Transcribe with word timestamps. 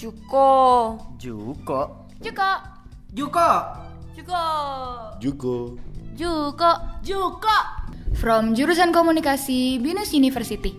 Juko. 0.00 0.96
Juko. 1.20 2.08
Juko. 2.24 2.50
Juko. 3.12 3.48
Juko. 4.16 4.44
Juko. 5.20 5.76
Juko. 6.16 6.70
Juko. 7.04 7.58
From 8.16 8.56
jurusan 8.56 8.96
komunikasi 8.96 9.76
Binus 9.76 10.16
University. 10.16 10.72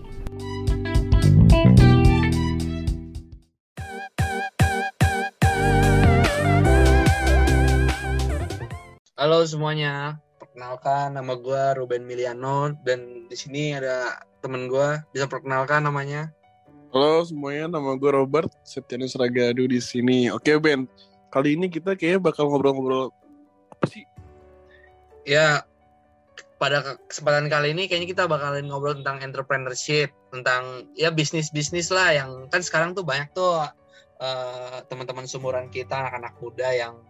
Halo 9.14 9.46
semuanya, 9.46 10.18
perkenalkan 10.42 11.14
nama 11.14 11.38
gue 11.38 11.62
Ruben 11.78 12.10
Miliano 12.10 12.74
dan 12.82 13.30
di 13.30 13.38
sini 13.38 13.70
ada 13.70 14.18
temen 14.42 14.66
gue. 14.66 14.98
Bisa 15.14 15.30
perkenalkan 15.30 15.86
namanya? 15.86 16.41
Halo 16.92 17.24
semuanya, 17.24 17.72
nama 17.72 17.96
gue 17.96 18.12
Robert 18.12 18.52
Septianus 18.68 19.16
Ragadu 19.16 19.64
di 19.64 19.80
sini. 19.80 20.28
Oke 20.28 20.60
Ben, 20.60 20.84
kali 21.32 21.56
ini 21.56 21.72
kita 21.72 21.96
kayaknya 21.96 22.20
bakal 22.20 22.52
ngobrol-ngobrol 22.52 23.08
apa 23.72 23.84
sih? 23.88 24.04
Ya, 25.24 25.64
pada 26.60 27.00
kesempatan 27.08 27.48
kali 27.48 27.72
ini 27.72 27.88
kayaknya 27.88 28.12
kita 28.12 28.24
bakalan 28.28 28.68
ngobrol 28.68 29.00
tentang 29.00 29.24
entrepreneurship, 29.24 30.12
tentang 30.36 30.84
ya 30.92 31.08
bisnis-bisnis 31.08 31.88
lah 31.88 32.12
yang 32.12 32.52
kan 32.52 32.60
sekarang 32.60 32.92
tuh 32.92 33.08
banyak 33.08 33.32
tuh 33.32 33.64
eh, 34.20 34.84
teman-teman 34.92 35.24
sumuran 35.24 35.72
kita, 35.72 35.96
anak-anak 35.96 36.36
muda 36.44 36.76
yang 36.76 37.00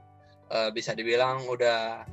eh, 0.46 0.70
bisa 0.70 0.94
dibilang 0.94 1.42
udah 1.50 2.06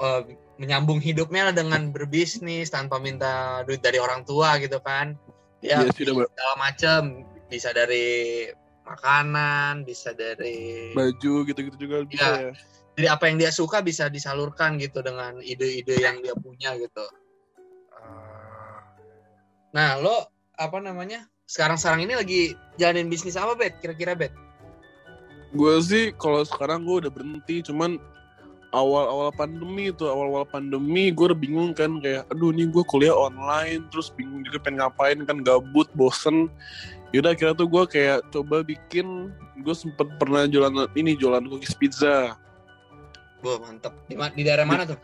eh, 0.00 0.22
menyambung 0.56 1.04
hidupnya 1.04 1.52
dengan 1.52 1.92
berbisnis 1.92 2.72
tanpa 2.72 2.96
minta 2.96 3.60
duit 3.68 3.84
dari 3.84 4.00
orang 4.00 4.24
tua 4.24 4.56
gitu 4.56 4.80
kan. 4.80 5.20
Ya, 5.64 5.80
Iya 5.80 5.88
udah, 5.88 6.12
Mbak. 6.12 6.28
segala 6.36 6.54
macam 6.60 7.00
bisa 7.48 7.70
dari 7.72 8.06
makanan, 8.84 9.88
bisa 9.88 10.12
dari 10.12 10.92
Baju 10.92 11.48
gitu-gitu 11.48 11.76
juga 11.80 12.04
bisa 12.04 12.20
Iya. 12.20 12.52
ya. 12.52 12.52
jadi 12.94 13.06
apa 13.16 13.24
yang 13.26 13.40
dia 13.40 13.48
suka 13.48 13.80
bisa 13.80 14.12
disalurkan 14.12 14.76
gitu 14.76 15.00
dengan 15.00 15.40
ide-ide 15.40 16.04
yang 16.04 16.20
dia 16.20 16.36
punya 16.36 16.76
gitu. 16.76 17.02
Nah, 19.74 19.98
lo 19.98 20.30
apa 20.54 20.78
namanya? 20.78 21.26
Sekarang-sekarang 21.50 22.06
ini 22.06 22.14
lagi 22.14 22.40
jalanin 22.78 23.10
bisnis 23.10 23.34
apa, 23.34 23.58
Bet? 23.58 23.80
Kira-kira, 23.82 24.14
Bet? 24.14 24.30
Gue 25.50 25.80
sih 25.82 26.14
kalau 26.14 26.46
sekarang 26.46 26.86
gue 26.86 27.02
udah 27.02 27.10
berhenti, 27.10 27.64
cuman 27.66 27.98
awal-awal 28.74 29.30
pandemi 29.30 29.94
itu 29.94 30.04
awal-awal 30.04 30.42
pandemi 30.44 31.14
gue 31.14 31.30
udah 31.30 31.38
bingung 31.38 31.70
kan 31.70 32.02
kayak 32.02 32.26
aduh 32.34 32.50
nih 32.50 32.66
gue 32.66 32.84
kuliah 32.90 33.14
online 33.14 33.86
terus 33.94 34.10
bingung 34.10 34.42
juga 34.42 34.58
pengen 34.58 34.82
ngapain 34.82 35.18
kan 35.22 35.38
gabut 35.46 35.86
bosen 35.94 36.50
yaudah 37.14 37.32
akhirnya 37.32 37.54
tuh 37.54 37.70
gue 37.70 37.84
kayak 37.86 38.18
coba 38.34 38.66
bikin 38.66 39.30
gue 39.62 39.74
sempet 39.74 40.10
pernah 40.18 40.50
jualan 40.50 40.90
ini 40.98 41.14
jualan 41.14 41.46
cookies 41.46 41.78
pizza 41.78 42.34
Wah, 43.44 43.60
mantep. 43.60 43.92
Di, 44.08 44.16
di 44.16 44.40
daerah 44.40 44.64
mana 44.64 44.88
tuh? 44.88 44.96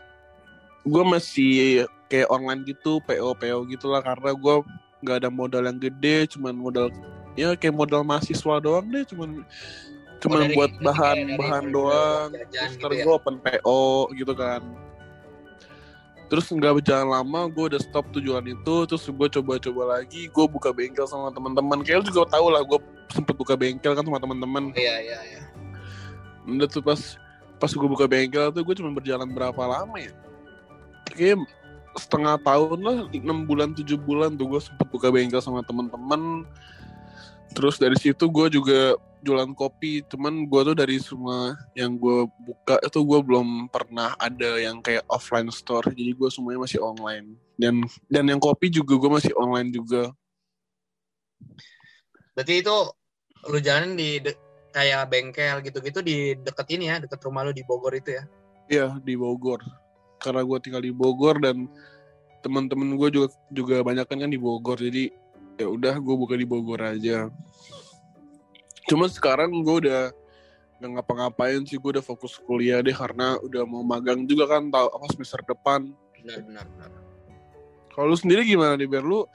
gue 0.81 1.03
masih 1.05 1.85
kayak 2.09 2.29
online 2.33 2.65
gitu 2.65 2.97
PO 3.05 3.37
PO 3.37 3.69
gitu 3.69 3.85
lah 3.93 4.01
karena 4.01 4.33
gue 4.33 4.55
nggak 5.01 5.17
ada 5.25 5.29
modal 5.29 5.63
yang 5.65 5.77
gede 5.77 6.29
cuman 6.37 6.53
modal 6.57 6.87
ya 7.37 7.53
kayak 7.53 7.73
modal 7.77 8.01
mahasiswa 8.01 8.57
doang 8.61 8.89
deh 8.89 9.05
cuman 9.05 9.45
Oh, 10.29 10.37
dari- 10.37 10.53
buat 10.53 10.71
dari- 10.75 10.85
bahan 10.85 11.17
dari- 11.17 11.37
bahan 11.39 11.63
dari- 11.65 11.73
doang. 11.73 12.27
terus 12.29 12.49
gitu 12.51 12.77
ntar 12.77 12.91
ya? 12.93 13.03
gue 13.05 13.13
open 13.17 13.35
PO 13.41 13.81
gitu 14.13 14.33
kan. 14.37 14.61
Terus 16.31 16.45
nggak 16.47 16.73
berjalan 16.79 17.07
lama 17.11 17.41
gue 17.51 17.63
udah 17.75 17.81
stop 17.83 18.05
tujuan 18.15 18.45
itu 18.47 18.75
terus 18.87 19.03
gue 19.03 19.27
coba-coba 19.39 19.99
lagi 19.99 20.31
gue 20.31 20.45
buka 20.47 20.71
bengkel 20.71 21.03
sama 21.03 21.27
teman-teman. 21.33 21.83
Kayak 21.83 22.05
lu 22.05 22.15
juga 22.15 22.37
tau 22.37 22.47
lah 22.47 22.63
gue 22.63 22.79
sempet 23.11 23.35
buka 23.35 23.59
bengkel 23.59 23.91
kan 23.91 24.03
sama 24.05 24.19
teman-teman. 24.21 24.71
Iya, 24.77 24.95
iya, 25.03 25.19
iya. 25.27 25.41
udah 26.41 26.65
tuh 26.65 26.81
pas 26.81 26.97
pas 27.61 27.69
gue 27.69 27.85
buka 27.85 28.09
bengkel 28.09 28.49
tuh 28.49 28.63
gue 28.65 28.75
cuma 28.79 28.89
berjalan 28.95 29.27
berapa 29.29 29.61
lama 29.61 29.93
ya? 29.99 30.09
Kayak 31.11 31.43
setengah 31.99 32.39
tahun 32.39 32.79
lah 32.79 32.97
enam 33.11 33.43
bulan 33.43 33.75
tujuh 33.75 33.99
bulan 33.99 34.39
tuh 34.39 34.47
gue 34.55 34.61
sempet 34.63 34.87
buka 34.87 35.11
bengkel 35.11 35.43
sama 35.43 35.61
teman-teman. 35.67 36.47
Terus 37.51 37.75
dari 37.75 37.99
situ 37.99 38.23
gue 38.31 38.47
juga 38.47 38.95
jualan 39.21 39.53
kopi 39.53 40.01
cuman 40.09 40.49
gue 40.49 40.61
tuh 40.73 40.75
dari 40.77 40.97
semua 40.97 41.53
yang 41.77 41.93
gue 41.95 42.25
buka 42.41 42.81
itu 42.81 42.99
gue 43.05 43.19
belum 43.21 43.69
pernah 43.69 44.17
ada 44.17 44.57
yang 44.57 44.81
kayak 44.81 45.05
offline 45.07 45.49
store 45.53 45.93
jadi 45.93 46.17
gue 46.17 46.29
semuanya 46.33 46.65
masih 46.65 46.79
online 46.81 47.37
dan 47.55 47.85
dan 48.09 48.25
yang 48.25 48.41
kopi 48.41 48.73
juga 48.73 48.97
gue 48.97 49.11
masih 49.21 49.33
online 49.37 49.69
juga 49.69 50.09
Berarti 52.31 52.63
itu 52.63 52.75
lu 53.51 53.59
jalanin 53.59 53.93
di 53.99 54.09
de- 54.23 54.39
kayak 54.71 55.11
bengkel 55.11 55.59
gitu-gitu 55.67 55.99
di 55.99 56.17
deket 56.39 56.67
ini 56.71 56.87
ya, 56.87 56.95
deket 57.03 57.19
rumah 57.27 57.43
lu 57.43 57.51
di 57.51 57.59
Bogor 57.67 57.91
itu 57.91 58.15
ya? 58.15 58.23
Iya 58.71 58.87
di 59.03 59.19
Bogor 59.19 59.59
karena 60.21 60.45
gue 60.45 60.57
tinggal 60.63 60.83
di 60.85 60.93
Bogor 60.95 61.41
dan 61.43 61.67
teman-teman 62.39 62.95
gue 62.95 63.09
juga 63.11 63.27
juga 63.51 63.75
banyak 63.83 64.05
kan 64.07 64.31
di 64.31 64.39
Bogor 64.39 64.79
jadi 64.79 65.11
ya 65.59 65.67
udah 65.67 65.99
gue 65.99 66.15
buka 66.15 66.39
di 66.39 66.47
Bogor 66.47 66.79
aja. 66.79 67.27
Cuma 68.89 69.05
sekarang 69.11 69.51
gue 69.61 69.87
udah 69.87 70.13
nggak 70.81 70.91
ngapa-ngapain 70.97 71.61
sih 71.69 71.77
gue 71.77 71.99
udah 71.99 72.05
fokus 72.05 72.41
kuliah 72.41 72.81
deh 72.81 72.93
karena 72.95 73.37
udah 73.45 73.61
mau 73.69 73.85
magang 73.85 74.25
juga 74.25 74.49
kan 74.49 74.73
tahu 74.73 74.87
apa 74.89 75.05
semester 75.13 75.39
depan. 75.45 75.93
Benar, 76.17 76.41
benar, 76.41 76.65
benar. 76.65 76.89
Kalau 77.93 78.05
lu 78.09 78.17
sendiri 78.17 78.41
gimana 78.47 78.73
nih 78.79 78.89
Ber? 78.89 79.05
Lu 79.05 79.29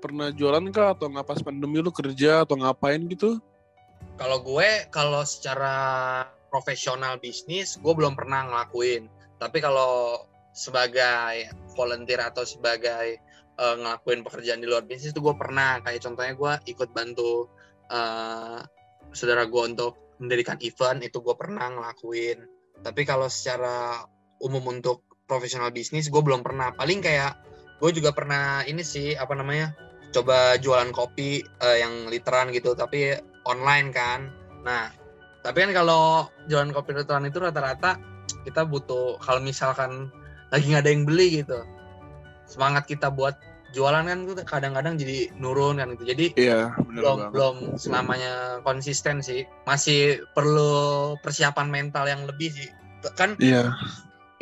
pernah 0.00 0.32
jualan 0.32 0.64
kah 0.72 0.96
atau 0.96 1.12
nggak 1.12 1.26
pas 1.28 1.40
pandemi 1.44 1.82
lu 1.82 1.92
kerja 1.92 2.48
atau 2.48 2.56
ngapain 2.56 3.04
gitu? 3.10 3.36
Kalau 4.16 4.38
gue, 4.40 4.86
kalau 4.90 5.22
secara 5.22 5.76
profesional 6.48 7.16
bisnis, 7.20 7.76
gue 7.80 7.92
belum 7.92 8.16
pernah 8.16 8.48
ngelakuin. 8.48 9.08
Tapi 9.38 9.58
kalau 9.60 10.24
sebagai 10.52 11.48
volunteer 11.74 12.20
atau 12.20 12.44
sebagai 12.44 13.18
eh, 13.56 13.74
ngelakuin 13.76 14.24
pekerjaan 14.24 14.60
di 14.60 14.68
luar 14.68 14.84
bisnis 14.84 15.12
itu 15.12 15.20
gue 15.20 15.34
pernah. 15.36 15.80
Kayak 15.84 16.06
contohnya 16.06 16.34
gue 16.38 16.52
ikut 16.70 16.88
bantu 16.94 17.50
eh, 17.92 18.60
saudara 19.12 19.44
gue 19.44 19.62
untuk 19.62 20.16
mendirikan 20.18 20.56
event 20.64 21.04
itu 21.04 21.20
gue 21.20 21.36
pernah 21.36 21.68
ngelakuin. 21.68 22.48
Tapi 22.80 23.02
kalau 23.04 23.28
secara 23.28 24.02
umum 24.42 24.80
untuk 24.80 25.04
profesional 25.28 25.70
bisnis 25.70 26.08
gue 26.08 26.22
belum 26.24 26.40
pernah. 26.40 26.72
Paling 26.74 27.04
kayak 27.04 27.38
gue 27.78 27.90
juga 27.92 28.10
pernah 28.14 28.64
ini 28.64 28.80
sih 28.80 29.14
apa 29.14 29.36
namanya 29.36 29.74
coba 30.12 30.60
jualan 30.60 30.92
kopi 30.92 31.40
eh, 31.42 31.76
yang 31.80 32.08
literan 32.08 32.50
gitu 32.50 32.72
tapi 32.72 33.16
online 33.44 33.88
kan. 33.92 34.32
Nah, 34.62 34.92
tapi 35.42 35.66
kan 35.66 35.70
kalau 35.74 36.30
jualan 36.46 36.70
kopi 36.70 36.94
literan 36.94 37.26
itu 37.26 37.42
rata-rata 37.42 37.98
kita 38.46 38.62
butuh 38.66 39.18
kalau 39.18 39.42
misalkan 39.42 40.10
lagi 40.54 40.70
nggak 40.70 40.84
ada 40.86 40.92
yang 40.92 41.04
beli 41.08 41.42
gitu. 41.42 41.60
Semangat 42.46 42.84
kita 42.86 43.08
buat 43.08 43.34
jualan 43.72 44.04
kan 44.04 44.18
tuh 44.28 44.36
kadang-kadang 44.44 44.94
jadi 45.00 45.32
nurun 45.40 45.80
kan 45.80 45.96
gitu. 45.96 46.04
Jadi 46.06 46.36
Iya 46.36 46.76
belum 46.76 47.02
banget. 47.02 47.30
belum 47.32 47.56
selamanya 47.80 48.32
konsisten 48.62 49.24
sih. 49.24 49.48
Masih 49.64 50.22
perlu 50.36 51.16
persiapan 51.24 51.68
mental 51.72 52.04
yang 52.06 52.28
lebih 52.28 52.52
sih. 52.52 52.68
Kan 53.18 53.34
Iya 53.42 53.72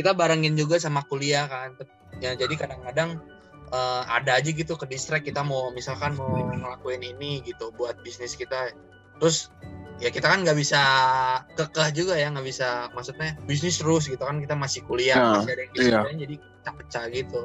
kita 0.01 0.17
barengin 0.17 0.57
juga 0.57 0.81
sama 0.81 1.05
kuliah 1.05 1.45
kan 1.45 1.77
ya 2.25 2.33
jadi 2.33 2.57
kadang-kadang 2.57 3.21
eh, 3.69 4.03
ada 4.09 4.41
aja 4.41 4.49
gitu 4.49 4.73
ke 4.73 4.89
distract 4.89 5.29
kita 5.29 5.45
mau 5.45 5.69
misalkan 5.77 6.17
mau 6.17 6.41
ngelakuin 6.41 7.05
ini 7.05 7.45
gitu 7.45 7.69
buat 7.77 8.01
bisnis 8.01 8.33
kita 8.33 8.73
terus 9.21 9.53
ya 10.01 10.09
kita 10.09 10.33
kan 10.33 10.41
nggak 10.41 10.57
bisa 10.57 10.81
kekeh 11.53 11.93
juga 11.93 12.17
ya 12.17 12.33
nggak 12.33 12.49
bisa 12.49 12.89
maksudnya 12.97 13.37
bisnis 13.45 13.77
terus 13.77 14.09
gitu 14.09 14.25
kan 14.25 14.41
kita 14.41 14.57
masih 14.57 14.81
kuliah 14.89 15.21
Nah, 15.21 15.45
masih 15.45 15.53
ada 15.53 15.63
yang 15.69 15.75
iya. 15.77 16.01
jadi 16.25 16.35
pecah-pecah 16.41 17.05
gitu 17.13 17.43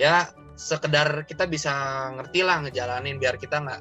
ya 0.00 0.32
sekedar 0.54 1.26
kita 1.26 1.50
bisa 1.50 1.72
ngerti 2.14 2.46
lah 2.46 2.62
ngejalanin 2.62 3.18
biar 3.18 3.36
kita 3.38 3.58
nggak 3.58 3.80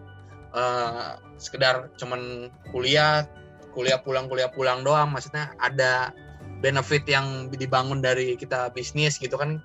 eh, 0.53 1.11
sekedar 1.37 1.93
cuman 1.97 2.49
kuliah 2.73 3.25
kuliah 3.73 3.97
pulang 4.01 4.29
kuliah 4.29 4.49
pulang 4.53 4.85
doang. 4.85 5.09
Maksudnya 5.09 5.53
ada 5.57 6.13
benefit 6.61 7.03
yang 7.09 7.49
dibangun 7.49 7.99
dari 7.99 8.37
kita 8.37 8.69
bisnis 8.71 9.17
gitu 9.17 9.35
kan. 9.35 9.61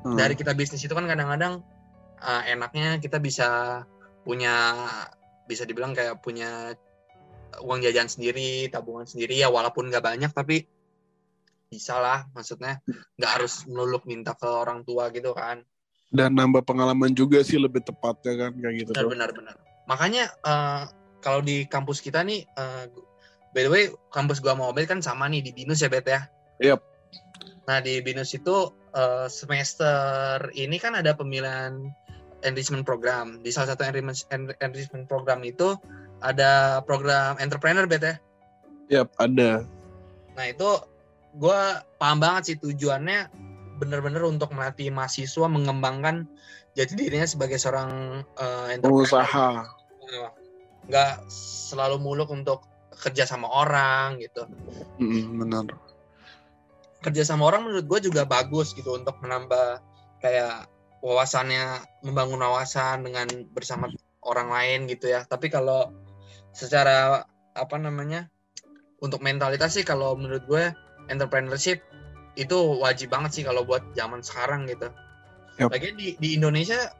Hmm. 0.00 0.16
dari 0.16 0.32
kita 0.32 0.56
bisnis 0.56 0.80
itu 0.80 0.96
kan 0.96 1.04
kadang-kadang 1.04 1.60
uh, 2.24 2.42
enaknya 2.48 2.96
kita 3.04 3.20
bisa 3.20 3.84
punya 4.24 4.72
bisa 5.44 5.68
dibilang 5.68 5.92
kayak 5.92 6.24
punya 6.24 6.72
uang 7.60 7.84
jajan 7.84 8.08
sendiri 8.08 8.72
tabungan 8.72 9.04
sendiri 9.04 9.36
ya 9.36 9.52
walaupun 9.52 9.92
nggak 9.92 10.00
banyak 10.00 10.32
tapi 10.32 10.64
bisa 11.68 12.00
lah. 12.00 12.24
Maksudnya 12.32 12.80
nggak 13.20 13.28
harus 13.28 13.68
melulu 13.68 14.00
minta 14.08 14.32
ke 14.32 14.48
orang 14.48 14.88
tua 14.88 15.12
gitu 15.12 15.36
kan 15.36 15.60
dan 16.10 16.34
nambah 16.34 16.66
pengalaman 16.66 17.14
juga 17.14 17.42
sih 17.46 17.58
lebih 17.58 17.86
tepatnya 17.86 18.34
kan 18.46 18.52
kayak 18.58 18.74
gitu. 18.82 18.90
benar 18.94 19.06
benar 19.06 19.30
benar 19.34 19.54
makanya 19.86 20.24
uh, 20.42 20.90
kalau 21.22 21.42
di 21.42 21.66
kampus 21.66 22.02
kita 22.02 22.22
nih 22.26 22.46
uh, 22.58 22.90
by 23.54 23.62
the 23.66 23.70
way 23.70 23.84
kampus 24.10 24.42
gua 24.42 24.58
mau 24.58 24.74
kan 24.74 24.98
sama 24.98 25.30
nih 25.30 25.42
di 25.42 25.50
binus 25.54 25.82
ya 25.82 25.90
bet 25.90 26.06
ya 26.06 26.26
Yap. 26.58 26.82
nah 27.70 27.78
di 27.78 28.02
binus 28.02 28.34
itu 28.34 28.74
uh, 28.94 29.26
semester 29.30 30.50
ini 30.54 30.78
kan 30.82 30.98
ada 30.98 31.14
pemilihan 31.14 31.94
enrichment 32.42 32.84
program 32.88 33.40
di 33.44 33.52
salah 33.52 33.76
satu 33.76 33.84
enrichment, 33.86 34.16
en- 34.32 34.56
enrichment 34.64 35.06
program 35.06 35.44
itu 35.44 35.76
ada 36.20 36.80
program 36.84 37.36
entrepreneur 37.40 37.84
bet 37.88 38.04
ya. 38.04 38.14
Yap, 38.90 39.08
ada. 39.16 39.64
Nah 40.36 40.44
itu 40.50 40.70
gue 41.38 41.60
paham 42.00 42.18
banget 42.18 42.42
sih 42.52 42.56
tujuannya 42.58 43.30
bener-bener 43.80 44.20
untuk 44.28 44.52
melatih 44.52 44.92
mahasiswa 44.92 45.48
mengembangkan 45.48 46.28
jati 46.76 46.92
dirinya 46.94 47.24
sebagai 47.24 47.56
seorang 47.56 48.22
uh, 48.36 48.68
entrepreneur. 48.68 49.08
Pengusaha. 49.08 49.48
Nggak 50.86 51.12
selalu 51.72 51.96
muluk 51.98 52.28
untuk 52.28 52.68
kerja 53.00 53.24
sama 53.24 53.48
orang 53.48 54.20
gitu. 54.20 54.44
Mm, 55.00 55.40
benar. 55.40 55.64
Kerja 57.00 57.24
sama 57.24 57.48
orang 57.48 57.64
menurut 57.64 57.88
gue 57.88 58.12
juga 58.12 58.28
bagus 58.28 58.76
gitu 58.76 58.92
untuk 58.92 59.16
menambah 59.24 59.80
kayak 60.20 60.68
wawasannya, 61.00 61.80
membangun 62.04 62.44
wawasan 62.44 63.08
dengan 63.08 63.26
bersama 63.56 63.88
orang 64.20 64.52
lain 64.52 64.78
gitu 64.92 65.08
ya. 65.08 65.24
Tapi 65.24 65.48
kalau 65.48 65.88
secara 66.52 67.24
apa 67.56 67.76
namanya 67.80 68.28
untuk 69.00 69.24
mentalitas 69.24 69.80
sih 69.80 69.84
kalau 69.86 70.12
menurut 70.12 70.44
gue 70.44 70.64
entrepreneurship 71.08 71.80
itu 72.38 72.56
wajib 72.78 73.10
banget 73.10 73.40
sih 73.40 73.42
kalau 73.42 73.66
buat 73.66 73.82
zaman 73.94 74.22
sekarang 74.22 74.70
gitu. 74.70 74.90
Yep. 75.58 75.70
Lagian 75.70 75.96
di 75.98 76.08
di 76.18 76.28
Indonesia 76.38 76.94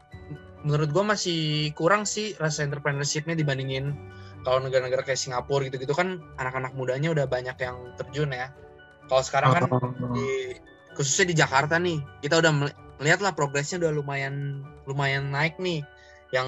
menurut 0.60 0.92
gue 0.92 1.04
masih 1.04 1.40
kurang 1.72 2.04
sih 2.04 2.36
rasa 2.36 2.66
entrepreneurshipnya 2.68 3.32
dibandingin 3.32 3.96
kalau 4.44 4.60
negara-negara 4.60 5.04
kayak 5.04 5.20
Singapura 5.20 5.68
gitu-gitu 5.68 5.92
kan 5.92 6.20
anak-anak 6.40 6.72
mudanya 6.76 7.12
udah 7.12 7.26
banyak 7.28 7.56
yang 7.60 7.76
terjun 7.96 8.32
ya. 8.32 8.52
Kalau 9.08 9.22
sekarang 9.24 9.50
kan 9.56 9.64
di 10.16 10.56
khususnya 10.94 11.32
di 11.32 11.36
Jakarta 11.36 11.80
nih 11.80 11.98
kita 12.20 12.40
udah 12.40 12.52
melihat 13.00 13.20
lah 13.24 13.32
progresnya 13.32 13.80
udah 13.80 13.92
lumayan 13.96 14.64
lumayan 14.84 15.32
naik 15.32 15.56
nih 15.56 15.80
yang 16.30 16.46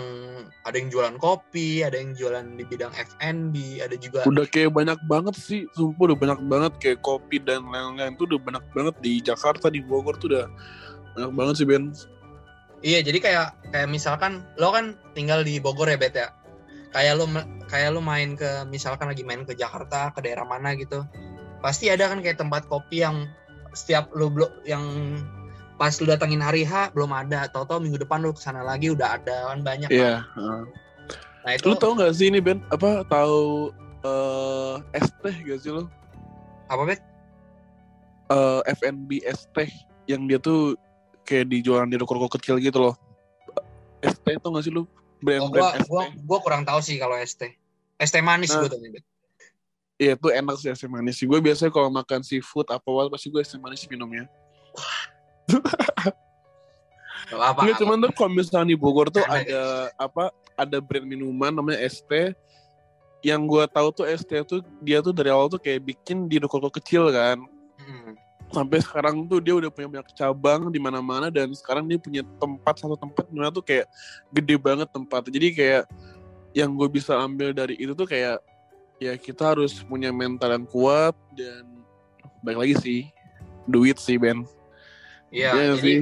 ada 0.62 0.78
yang 0.78 0.94
jualan 0.94 1.18
kopi, 1.18 1.82
ada 1.82 1.98
yang 1.98 2.14
jualan 2.14 2.54
di 2.54 2.62
bidang 2.62 2.94
F&B, 2.94 3.82
ada 3.82 3.98
juga 3.98 4.22
udah 4.22 4.46
kayak 4.46 4.70
banyak 4.70 4.98
banget 5.10 5.34
sih, 5.34 5.66
sumpah 5.74 6.14
udah 6.14 6.18
banyak 6.18 6.40
banget 6.46 6.72
kayak 6.78 6.98
kopi 7.02 7.42
dan 7.42 7.66
lain-lain 7.66 8.14
tuh 8.14 8.30
udah 8.30 8.38
banyak 8.38 8.64
banget 8.70 8.94
di 9.02 9.18
Jakarta, 9.18 9.66
di 9.74 9.82
Bogor 9.82 10.14
tuh 10.22 10.30
udah 10.30 10.46
banyak 11.18 11.32
banget 11.34 11.54
sih 11.58 11.66
Ben. 11.66 11.90
Iya, 12.82 13.02
jadi 13.02 13.18
kayak 13.22 13.46
kayak 13.74 13.88
misalkan 13.90 14.46
lo 14.58 14.74
kan 14.74 14.98
tinggal 15.14 15.42
di 15.42 15.58
Bogor 15.58 15.90
ya 15.90 15.98
Bet 15.98 16.14
ya. 16.14 16.30
Kayak 16.94 17.22
lo 17.22 17.26
kayak 17.66 17.94
lo 17.94 18.02
main 18.02 18.38
ke 18.38 18.66
misalkan 18.70 19.10
lagi 19.10 19.26
main 19.26 19.42
ke 19.42 19.54
Jakarta, 19.54 20.14
ke 20.14 20.22
daerah 20.22 20.46
mana 20.46 20.78
gitu. 20.78 21.06
Pasti 21.62 21.90
ada 21.90 22.10
kan 22.10 22.22
kayak 22.22 22.38
tempat 22.38 22.66
kopi 22.66 23.02
yang 23.02 23.30
setiap 23.74 24.10
lo 24.14 24.30
yang 24.66 24.82
pas 25.82 25.90
lu 25.98 26.06
datangin 26.06 26.38
hari 26.38 26.62
H 26.62 26.94
belum 26.94 27.10
ada 27.10 27.50
tau-tau 27.50 27.82
minggu 27.82 27.98
depan 27.98 28.22
lu 28.22 28.30
ke 28.30 28.38
sana 28.38 28.62
lagi 28.62 28.94
udah 28.94 29.18
ada 29.18 29.50
kan 29.50 29.66
banyak 29.66 29.90
Iya. 29.90 30.22
kan? 30.30 30.70
nah 31.42 31.58
itu 31.58 31.66
Lu 31.66 31.74
tau 31.74 31.98
gak 31.98 32.14
sih 32.14 32.30
ini 32.30 32.38
Ben? 32.38 32.62
Apa 32.70 33.02
tahu 33.10 33.74
eh 34.06 34.78
es 34.94 35.10
teh 35.18 35.34
gak 35.42 35.58
sih 35.58 35.74
lo? 35.74 35.90
apa 36.70 36.86
bet 36.86 37.02
Eh 38.30 38.60
FNB 38.78 39.26
teh 39.50 39.70
yang 40.06 40.30
dia 40.30 40.38
tuh 40.38 40.78
kayak 41.26 41.50
dijualan 41.50 41.90
di 41.90 41.98
ruko-ruko 41.98 42.30
kecil 42.38 42.62
gitu 42.62 42.78
loh. 42.78 42.94
Es 44.06 44.14
teh 44.22 44.38
tuh 44.38 44.54
gak 44.54 44.62
sih 44.62 44.70
lu? 44.70 44.86
oh, 44.86 44.86
Brand-brand 45.18 45.50
gua, 45.50 45.82
es 45.82 45.86
gua, 45.90 46.02
teh. 46.06 46.14
gua 46.22 46.38
kurang 46.46 46.62
tahu 46.62 46.78
sih 46.78 46.94
kalau 46.94 47.18
es 47.18 47.34
teh 47.34 48.22
manis 48.22 48.54
Nah. 48.54 48.62
gua 48.62 48.70
tuh 48.70 48.78
bet 48.86 49.02
Iya 49.98 50.14
tuh 50.14 50.30
enak 50.30 50.54
sih 50.62 50.70
es 50.70 50.78
teh 50.78 50.86
manis. 50.86 51.18
Gue 51.18 51.42
biasanya 51.42 51.74
kalau 51.74 51.90
makan 51.90 52.22
seafood 52.22 52.70
apa 52.70 52.86
apa 52.86 53.18
pasti 53.18 53.34
gue 53.34 53.42
es 53.42 53.50
teh 53.50 53.58
manis 53.58 53.82
minumnya. 53.90 54.30
Apa 57.32 57.64
Enggak 57.64 57.74
apa. 57.74 57.80
cuman 57.80 57.96
tuh 58.04 58.10
kalau 58.12 58.30
misalnya 58.32 58.68
di 58.72 58.78
Bogor 58.78 59.08
tuh 59.08 59.24
Ada 59.24 59.92
apa? 59.96 60.32
Ada 60.56 60.78
brand 60.84 61.06
minuman 61.08 61.52
namanya 61.52 61.80
ST 61.88 62.36
yang 63.22 63.46
gue 63.46 63.64
tahu 63.70 63.88
tuh 63.94 64.04
ST 64.10 64.30
tuh 64.44 64.60
dia 64.82 64.98
tuh 64.98 65.14
dari 65.14 65.30
awal 65.30 65.46
tuh 65.46 65.62
kayak 65.62 65.80
bikin 65.86 66.26
di 66.26 66.42
ruko-ruko 66.42 66.76
kecil 66.76 67.08
kan. 67.14 67.38
Hmm. 67.78 68.18
Sampai 68.52 68.84
sekarang 68.84 69.24
tuh 69.30 69.40
dia 69.40 69.56
udah 69.56 69.72
punya 69.72 69.88
banyak 69.88 70.12
cabang 70.12 70.68
di 70.68 70.76
mana-mana 70.76 71.32
dan 71.32 71.48
sekarang 71.56 71.88
dia 71.88 71.96
punya 71.96 72.20
tempat 72.36 72.74
satu 72.76 73.00
tempat 73.00 73.24
mana 73.32 73.48
tuh 73.48 73.64
kayak 73.64 73.88
gede 74.28 74.60
banget 74.60 74.90
tempatnya. 74.92 75.32
Jadi 75.32 75.48
kayak 75.56 75.84
yang 76.52 76.76
gue 76.76 76.88
bisa 76.92 77.16
ambil 77.16 77.56
dari 77.56 77.80
itu 77.80 77.96
tuh 77.96 78.04
kayak 78.04 78.44
ya 79.00 79.16
kita 79.16 79.56
harus 79.56 79.80
punya 79.80 80.12
mental 80.12 80.52
yang 80.52 80.66
kuat 80.68 81.16
dan 81.32 81.64
baik 82.44 82.58
lagi 82.60 82.74
sih 82.82 83.00
duit 83.64 83.96
sih 83.96 84.20
Ben. 84.20 84.44
Iya, 85.32 85.50
Iya 85.56 85.72
jadi 85.80 85.94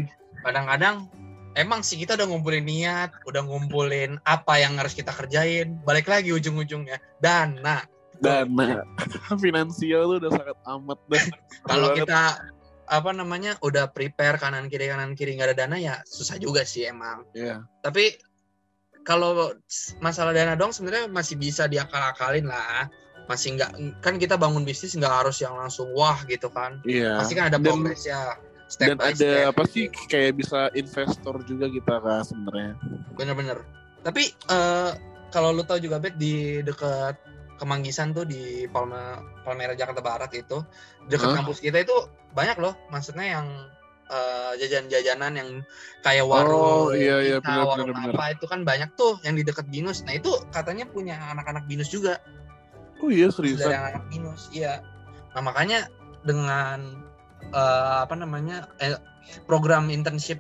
kadang-kadang 0.43 1.07
emang 1.55 1.81
sih 1.87 1.99
kita 1.99 2.19
udah 2.19 2.27
ngumpulin 2.27 2.67
niat, 2.67 3.11
udah 3.27 3.43
ngumpulin 3.47 4.19
apa 4.27 4.61
yang 4.61 4.77
harus 4.79 4.95
kita 4.95 5.15
kerjain, 5.15 5.79
balik 5.87 6.11
lagi 6.11 6.35
ujung-ujungnya 6.35 6.99
dana. 7.23 7.87
Dana 8.21 8.85
finansial 9.45 10.11
tuh 10.11 10.17
udah 10.27 10.31
sangat 10.35 10.59
amat 10.67 10.99
dah. 11.09 11.25
Kalau 11.71 11.89
kita 11.97 12.21
apa 12.91 13.11
namanya 13.15 13.55
udah 13.63 13.87
prepare 13.95 14.35
kanan 14.35 14.67
kiri 14.67 14.91
kanan 14.91 15.15
kiri 15.15 15.39
nggak 15.39 15.55
ada 15.55 15.57
dana 15.63 15.79
ya 15.79 15.95
susah 16.03 16.37
juga 16.43 16.67
sih 16.67 16.91
emang. 16.91 17.23
Iya. 17.39 17.63
Tapi 17.87 18.19
kalau 19.07 19.55
masalah 20.03 20.35
dana 20.35 20.59
dong 20.59 20.75
sebenarnya 20.75 21.07
masih 21.07 21.39
bisa 21.39 21.71
diakal-akalin 21.71 22.51
lah. 22.51 22.91
Masih 23.31 23.55
nggak 23.55 24.03
kan 24.03 24.19
kita 24.19 24.35
bangun 24.35 24.67
bisnis 24.67 24.99
nggak 24.99 25.23
harus 25.23 25.39
yang 25.39 25.55
langsung 25.55 25.87
wah 25.95 26.19
gitu 26.27 26.51
kan. 26.51 26.83
Iya. 26.83 27.23
Pasti 27.23 27.39
kan 27.39 27.47
ada 27.47 27.63
progres 27.63 28.03
ya. 28.03 28.35
Step 28.71 28.87
dan 28.87 28.97
by 28.97 29.11
ada 29.11 29.19
step. 29.19 29.51
apa 29.51 29.63
sih 29.67 29.85
kayak 30.07 30.39
bisa 30.39 30.71
investor 30.73 31.35
juga 31.43 31.67
kita 31.67 31.95
kan 31.99 32.23
sebenarnya. 32.23 32.79
bener-bener 33.19 33.59
tapi 34.01 34.31
eh, 34.31 34.91
kalau 35.29 35.51
lu 35.51 35.67
tahu 35.67 35.83
juga 35.83 35.99
bet 35.99 36.15
di 36.15 36.63
dekat 36.63 37.19
Kemanggisan 37.61 38.17
tuh 38.17 38.25
di 38.25 38.65
Palma 38.73 39.21
Palmera 39.45 39.77
Jakarta 39.77 40.01
Barat 40.01 40.33
itu 40.33 40.65
dekat 41.13 41.29
Hah? 41.29 41.37
kampus 41.37 41.61
kita 41.61 41.85
itu 41.85 41.93
banyak 42.33 42.57
loh 42.57 42.73
maksudnya 42.89 43.37
yang 43.37 43.47
eh, 44.09 44.53
jajan-jajanan 44.57 45.33
yang 45.37 45.51
kayak 46.01 46.25
warung 46.25 46.89
Oh, 46.89 46.97
iya, 46.97 47.21
iya, 47.21 47.37
kita, 47.37 47.53
bener, 47.53 47.67
warung 47.69 47.89
bener, 47.93 48.11
apa 48.17 48.25
itu 48.33 48.47
kan 48.49 48.65
banyak 48.65 48.89
tuh 48.97 49.21
yang 49.27 49.37
di 49.37 49.45
dekat 49.45 49.69
binus 49.69 50.01
nah 50.09 50.17
itu 50.17 50.33
katanya 50.49 50.89
punya 50.89 51.21
anak-anak 51.35 51.69
binus 51.69 51.93
juga 51.93 52.17
Oh 53.03 53.13
iya 53.13 53.29
dari 53.29 53.53
seriusan. 53.53 53.73
anak 53.77 54.05
binus 54.09 54.49
iya 54.57 54.81
nah 55.37 55.45
makanya 55.45 55.85
dengan 56.25 56.97
eh, 57.51 57.95
apa 58.05 58.15
namanya 58.15 58.67
eh, 58.79 58.97
program 59.45 59.89
internship 59.89 60.39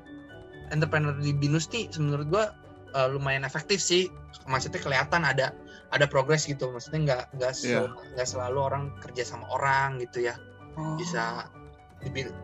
entrepreneur 0.71 1.15
di 1.15 1.33
binus 1.33 1.67
nih 1.69 1.91
menurut 1.99 2.27
gua 2.29 2.44
eh, 2.93 3.08
lumayan 3.11 3.43
efektif 3.43 3.79
sih 3.79 4.06
maksudnya 4.46 4.79
kelihatan 4.79 5.23
ada 5.23 5.53
ada 5.91 6.06
progres 6.06 6.46
gitu 6.46 6.70
maksudnya 6.70 7.01
nggak 7.03 7.23
nggak 7.37 7.53
Iya. 7.63 7.91
nggak 8.15 8.29
selalu 8.29 8.58
orang 8.63 8.82
kerja 9.03 9.27
sama 9.27 9.46
orang 9.51 9.99
gitu 9.99 10.23
ya 10.25 10.34
Oh. 10.79 10.94
bisa 10.94 11.51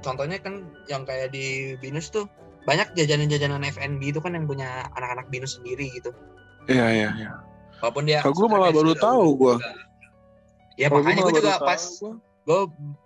contohnya 0.02 0.43
kan 0.43 0.67
yang 0.90 1.07
kayak 1.07 1.31
di 1.31 1.79
binus 1.79 2.11
tuh 2.11 2.26
banyak 2.67 2.90
jajanan-jajanan 2.99 3.62
FNB 3.62 4.02
itu 4.11 4.19
kan 4.19 4.35
yang 4.35 4.45
punya 4.45 4.90
anak-anak 4.93 5.31
binus 5.31 5.57
sendiri 5.57 5.87
gitu 5.95 6.11
Iya 6.67 6.87
iya 6.90 7.09
iya. 7.14 7.31
walaupun 7.79 8.02
dia 8.05 8.19
Kalau 8.19 8.35
gue 8.35 8.49
malah 8.50 8.75
baru 8.75 8.99
tahu 8.99 9.26
gue. 9.38 9.55
ya 10.75 10.90
Kalau 10.90 10.99
makanya 11.00 11.23
gue 11.23 11.35
juga 11.38 11.55
pas 11.62 11.79
tahu 11.79 11.95
gua. 12.02 12.12
Gue 12.47 12.61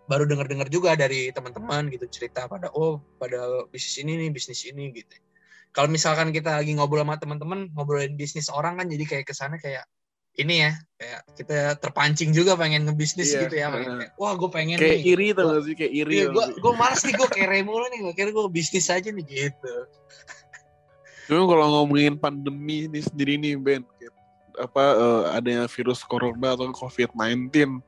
baru 0.05 0.29
dengar-dengar 0.29 0.69
juga 0.69 0.93
dari 0.93 1.33
teman-teman 1.33 1.89
gitu 1.89 2.05
cerita 2.13 2.45
pada 2.45 2.69
oh 2.77 3.01
pada 3.17 3.65
bisnis 3.73 3.97
ini 4.05 4.21
nih 4.21 4.29
bisnis 4.29 4.69
ini 4.69 4.93
gitu. 4.93 5.17
Kalau 5.73 5.89
misalkan 5.89 6.29
kita 6.29 6.61
lagi 6.61 6.77
ngobrol 6.77 7.09
sama 7.09 7.17
teman-teman 7.17 7.73
ngobrolin 7.73 8.21
bisnis 8.21 8.53
orang 8.53 8.77
kan 8.77 8.87
jadi 8.93 9.05
kayak 9.09 9.25
ke 9.25 9.33
sana 9.33 9.57
kayak 9.57 9.89
ini 10.39 10.69
ya 10.69 10.73
kayak 11.01 11.21
kita 11.41 11.59
terpancing 11.81 12.31
juga 12.37 12.55
pengen 12.55 12.87
ngebisnis 12.87 13.33
Iya, 13.33 13.41
gitu 13.49 13.55
ya 13.59 13.67
pengen 13.73 13.93
kayak, 14.05 14.13
wah 14.21 14.33
gue 14.37 14.51
pengen 14.53 14.77
kayak 14.79 15.01
nih. 15.01 15.13
iri 15.17 15.27
gak 15.33 15.63
sih? 15.65 15.75
Kayak 15.75 15.93
iri. 16.05 16.15
Iya, 16.21 16.25
gue 16.31 16.45
gue 16.61 16.73
malas 16.77 17.01
nih 17.03 17.15
gue 17.17 17.29
kere 17.33 17.61
mulu 17.65 17.87
nih 17.91 18.01
gue 18.05 18.15
kira 18.15 18.31
gue 18.31 18.47
bisnis 18.53 18.87
aja 18.93 19.09
nih 19.09 19.25
gitu. 19.25 19.75
Cuma 21.27 21.43
kalau 21.49 21.67
ngomongin 21.81 22.15
pandemi 22.19 22.91
ini 22.91 23.01
sendiri 23.01 23.41
nih 23.41 23.55
Ben, 23.57 23.83
apa 24.61 24.85
eh, 24.99 25.23
adanya 25.39 25.65
virus 25.71 26.05
corona 26.05 26.53
atau 26.53 26.69
COVID-19, 26.75 27.81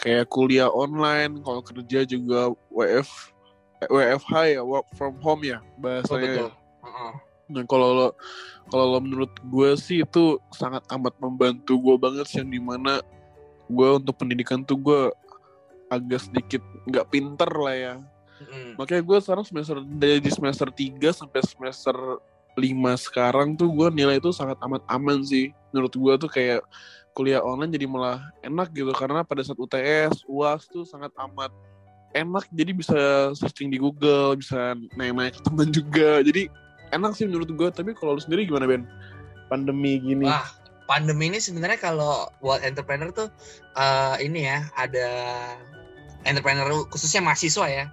kayak 0.00 0.26
kuliah 0.28 0.68
online, 0.68 1.40
kalau 1.40 1.62
kerja 1.62 2.02
juga 2.04 2.50
WF, 2.68 3.08
eh, 3.84 3.88
WFH 3.88 4.32
ya, 4.58 4.62
work 4.62 4.88
from 4.98 5.16
home 5.22 5.42
ya 5.46 5.62
oh, 5.62 5.80
bahasanya. 5.80 6.50
betul 6.50 6.50
Heeh. 6.84 7.12
Nah 7.52 7.62
kalau 7.68 7.88
lo 7.92 8.08
kalau 8.72 8.96
lo 8.96 8.98
menurut 9.00 9.32
gue 9.44 9.70
sih 9.76 10.00
itu 10.04 10.40
sangat 10.56 10.84
amat 10.88 11.12
membantu 11.20 11.76
gue 11.76 11.96
banget 12.00 12.26
sih 12.28 12.40
yang 12.40 12.52
di 12.52 12.60
mana 12.60 13.04
gue 13.68 13.88
untuk 13.96 14.16
pendidikan 14.16 14.64
tuh 14.64 14.80
gue 14.80 15.00
agak 15.92 16.24
sedikit 16.24 16.62
nggak 16.88 17.08
pinter 17.12 17.50
lah 17.52 17.76
ya. 17.76 17.94
Mm-mm. 18.40 18.80
Makanya 18.80 19.02
gue 19.04 19.18
sekarang 19.20 19.44
semester 19.44 19.78
dari 19.84 20.30
semester 20.32 20.68
3 20.72 21.12
sampai 21.12 21.40
semester 21.44 21.96
5 22.54 23.06
sekarang 23.10 23.54
tuh 23.54 23.68
gue 23.70 23.88
nilai 23.92 24.18
itu 24.18 24.32
sangat 24.32 24.56
amat 24.64 24.82
aman 24.88 25.20
sih. 25.22 25.52
Menurut 25.70 25.92
gue 25.92 26.14
tuh 26.26 26.30
kayak 26.30 26.64
kuliah 27.14 27.40
online 27.40 27.70
jadi 27.70 27.86
malah 27.86 28.20
enak 28.42 28.74
gitu 28.74 28.90
karena 28.90 29.22
pada 29.22 29.46
saat 29.46 29.56
UTS, 29.56 30.26
UAS 30.26 30.66
tuh 30.66 30.82
sangat 30.82 31.14
amat 31.16 31.54
enak 32.14 32.46
jadi 32.54 32.70
bisa 32.74 33.00
searching 33.34 33.70
di 33.70 33.78
Google, 33.78 34.38
bisa 34.38 34.78
nanya-nanya 34.94 35.34
ke 35.34 35.40
teman 35.42 35.68
juga. 35.74 36.22
Jadi 36.22 36.46
enak 36.94 37.14
sih 37.18 37.26
menurut 37.26 37.50
gue. 37.50 37.68
Tapi 37.74 37.94
kalau 37.98 38.18
lu 38.18 38.22
sendiri 38.22 38.46
gimana 38.46 38.70
Ben? 38.70 38.86
Pandemi 39.50 39.98
gini. 39.98 40.26
Wah, 40.26 40.46
pandemi 40.86 41.32
ini 41.32 41.42
sebenarnya 41.42 41.80
kalau 41.80 42.30
buat 42.38 42.62
entrepreneur 42.62 43.10
tuh 43.10 43.28
uh, 43.76 44.16
ini 44.20 44.46
ya 44.48 44.66
ada 44.78 45.08
entrepreneur 46.28 46.84
khususnya 46.88 47.24
mahasiswa 47.24 47.66
ya 47.68 47.84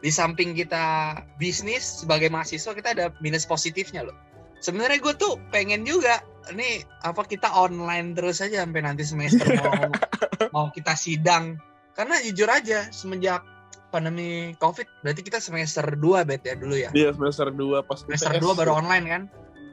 di 0.00 0.08
samping 0.08 0.56
kita 0.56 1.16
bisnis 1.36 2.04
sebagai 2.04 2.32
mahasiswa 2.32 2.72
kita 2.72 2.96
ada 2.96 3.06
minus 3.20 3.44
positifnya 3.44 4.08
loh 4.08 4.16
sebenarnya 4.64 5.00
gue 5.00 5.14
tuh 5.16 5.36
pengen 5.52 5.84
juga 5.84 6.24
ini 6.48 6.80
apa 7.04 7.22
kita 7.28 7.52
online 7.52 8.16
terus 8.16 8.40
aja 8.40 8.64
sampai 8.64 8.80
nanti 8.80 9.04
semester 9.04 9.44
mau 9.60 9.92
mau 10.54 10.66
kita 10.72 10.96
sidang. 10.96 11.60
Karena 11.92 12.16
jujur 12.24 12.48
aja 12.48 12.88
semenjak 12.88 13.44
pandemi 13.90 14.54
covid 14.62 14.86
berarti 15.02 15.20
kita 15.26 15.42
semester 15.42 15.82
2 15.82 16.24
bet 16.24 16.42
ya 16.46 16.54
dulu 16.56 16.78
ya? 16.78 16.90
Iya 16.94 17.12
semester 17.12 17.50
2 17.52 17.84
pas 17.84 17.98
semester 18.00 18.32
UTS. 18.32 18.44
2 18.46 18.60
baru 18.60 18.72
online 18.80 19.06
kan? 19.06 19.22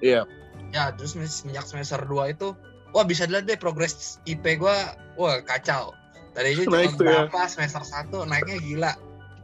Iya. 0.04 0.28
ya 0.76 0.92
terus 1.00 1.16
semenjak 1.16 1.64
semester 1.64 2.04
2 2.04 2.36
itu 2.36 2.52
wah 2.92 3.08
bisa 3.08 3.24
dilihat 3.24 3.48
deh 3.48 3.56
progres 3.56 4.20
IP 4.28 4.60
gua 4.60 4.98
wah 5.16 5.40
kacau. 5.46 5.96
Tadi 6.36 6.54
aja 6.54 6.62
cuma 6.68 6.84
Naik 6.84 6.94
ya. 6.94 7.00
berapa? 7.00 7.40
Semester 7.48 7.82
1 7.82 8.30
naiknya 8.30 8.58
gila. 8.62 8.92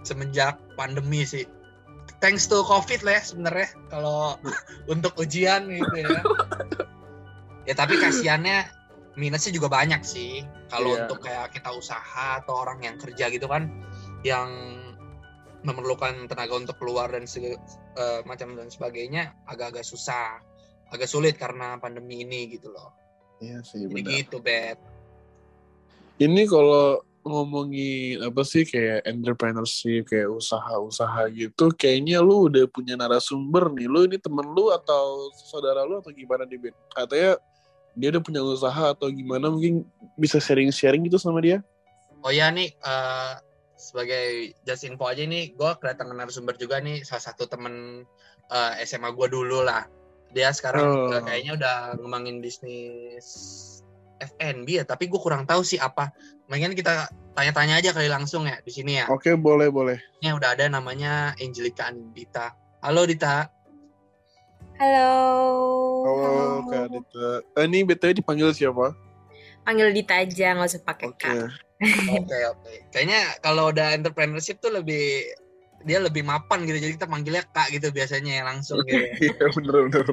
Semenjak 0.04 0.60
pandemi 0.76 1.24
sih. 1.24 1.48
Thanks 2.20 2.52
to 2.52 2.60
covid 2.68 3.00
lah 3.08 3.20
ya 3.20 3.24
sebenarnya 3.24 3.70
kalau 3.88 4.36
untuk 4.94 5.16
ujian 5.16 5.72
gitu 5.72 5.96
ya 6.04 6.20
ya 7.64 7.74
tapi 7.74 7.96
kasihannya 7.98 8.68
minusnya 9.14 9.54
juga 9.54 9.70
banyak 9.70 10.02
sih. 10.02 10.42
Kalau 10.74 10.98
Iya. 10.98 11.06
untuk 11.06 11.22
kayak 11.22 11.54
kita 11.54 11.70
usaha 11.70 12.42
atau 12.42 12.66
orang 12.66 12.82
yang 12.82 12.98
kerja 12.98 13.30
gitu 13.30 13.46
kan 13.46 13.70
yang 14.26 14.50
memerlukan 15.64 16.28
tenaga 16.28 16.60
untuk 16.60 16.76
keluar 16.76 17.08
dan 17.08 17.24
sege- 17.24 17.62
eh, 17.96 18.20
macam 18.28 18.58
dan 18.58 18.68
sebagainya 18.68 19.32
agak-agak 19.48 19.86
susah. 19.86 20.42
Agak 20.92 21.08
sulit 21.08 21.40
karena 21.40 21.78
pandemi 21.80 22.22
ini 22.26 22.52
gitu 22.52 22.74
loh. 22.74 22.92
Iya 23.40 23.62
sih 23.64 23.86
jadi 23.88 23.94
benar. 23.94 24.14
gitu 24.24 24.38
bet 24.40 24.78
Ini 26.22 26.46
kalau 26.46 27.02
ngomongin 27.24 28.20
apa 28.22 28.44
sih 28.44 28.68
kayak 28.68 29.08
entrepreneurship 29.08 30.06
kayak 30.06 30.28
usaha-usaha 30.30 31.32
gitu 31.32 31.72
kayaknya 31.74 32.20
lu 32.20 32.52
udah 32.52 32.68
punya 32.68 32.94
narasumber 33.00 33.72
nih. 33.74 33.88
Lu 33.88 34.06
ini 34.06 34.20
temen 34.20 34.46
lu 34.52 34.70
atau 34.70 35.32
saudara 35.34 35.88
lu 35.88 36.04
atau 36.04 36.12
gimana 36.12 36.44
nih 36.44 36.60
Ben 36.60 36.76
katanya 36.92 37.40
dia 37.94 38.10
udah 38.10 38.22
punya 38.22 38.42
usaha 38.42 38.94
atau 38.94 39.08
gimana 39.10 39.50
mungkin 39.54 39.86
bisa 40.18 40.42
sharing-sharing 40.42 41.06
gitu 41.06 41.22
sama 41.22 41.42
dia? 41.42 41.62
Oh 42.24 42.32
ya 42.32 42.50
nih 42.50 42.74
eh, 42.74 43.34
sebagai 43.76 44.56
just 44.64 44.88
info 44.88 45.06
aja 45.06 45.22
nih 45.28 45.54
gue 45.54 45.72
kedatangan 45.78 46.16
narasumber 46.16 46.56
juga 46.56 46.80
nih 46.80 47.04
salah 47.04 47.24
satu 47.32 47.46
temen 47.46 48.06
eh, 48.50 48.72
SMA 48.88 49.12
gue 49.14 49.28
dulu 49.30 49.62
lah. 49.62 49.86
Dia 50.34 50.50
sekarang 50.50 50.82
Oh. 50.84 51.14
eh, 51.14 51.22
kayaknya 51.22 51.52
udah 51.60 51.76
ngembangin 52.00 52.42
bisnis 52.42 53.28
FNB 54.18 54.68
ya 54.82 54.84
tapi 54.88 55.12
gue 55.12 55.20
kurang 55.20 55.44
tahu 55.44 55.62
sih 55.62 55.78
apa. 55.78 56.10
Mendingan 56.48 56.74
kita 56.74 57.12
tanya-tanya 57.36 57.82
aja 57.82 57.92
kali 57.92 58.08
langsung 58.08 58.48
ya 58.48 58.58
di 58.64 58.72
sini 58.72 59.04
ya. 59.04 59.06
Oke 59.12 59.36
boleh 59.36 59.68
boleh. 59.70 59.98
Ini 60.24 60.34
udah 60.34 60.56
ada 60.58 60.66
namanya 60.72 61.36
Angelica 61.38 61.92
Andita. 61.92 62.56
Halo 62.82 63.06
Dita 63.06 63.48
Halo. 64.82 65.10
halo 66.02 66.66
kak 66.66 66.86
Dita 66.90 67.30
eh, 67.62 67.66
ini 67.70 67.86
btw 67.86 68.18
dipanggil 68.18 68.50
siapa? 68.58 68.98
Panggil 69.62 69.94
Dita 69.94 70.18
aja, 70.18 70.58
nggak 70.58 70.70
usah 70.74 70.82
pakai 70.82 71.08
oke. 71.14 71.22
Kak. 71.22 71.50
oke 72.18 72.38
oke. 72.58 72.74
Kayaknya 72.90 73.38
kalau 73.46 73.70
udah 73.70 73.94
entrepreneurship 73.94 74.58
tuh 74.58 74.74
lebih 74.74 75.30
dia 75.86 76.02
lebih 76.02 76.26
mapan 76.26 76.66
gitu. 76.66 76.82
Jadi 76.82 76.94
kita 76.98 77.08
manggilnya 77.08 77.46
kak 77.54 77.70
gitu 77.70 77.94
biasanya 77.94 78.42
ya 78.42 78.44
langsung 78.50 78.82
gitu 78.88 78.98
ya. 78.98 79.14
iya 79.30 79.46
bener 79.54 79.76
bener. 79.88 80.06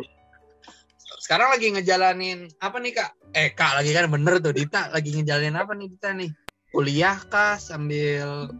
Sekarang 1.25 1.49
lagi 1.57 1.67
ngejalanin 1.73 2.53
apa 2.61 2.77
nih 2.79 2.93
kak? 3.01 3.11
Eh 3.33 3.49
kak 3.57 3.81
lagi 3.81 3.91
kan 3.97 4.13
bener 4.13 4.45
tuh. 4.45 4.53
Dita 4.53 4.93
lagi 4.93 5.11
ngejalanin 5.17 5.57
apa 5.57 5.73
nih 5.73 5.89
Dita 5.89 6.11
nih? 6.13 6.31
Kuliah 6.71 7.19
kah? 7.33 7.57
Sambil 7.57 8.53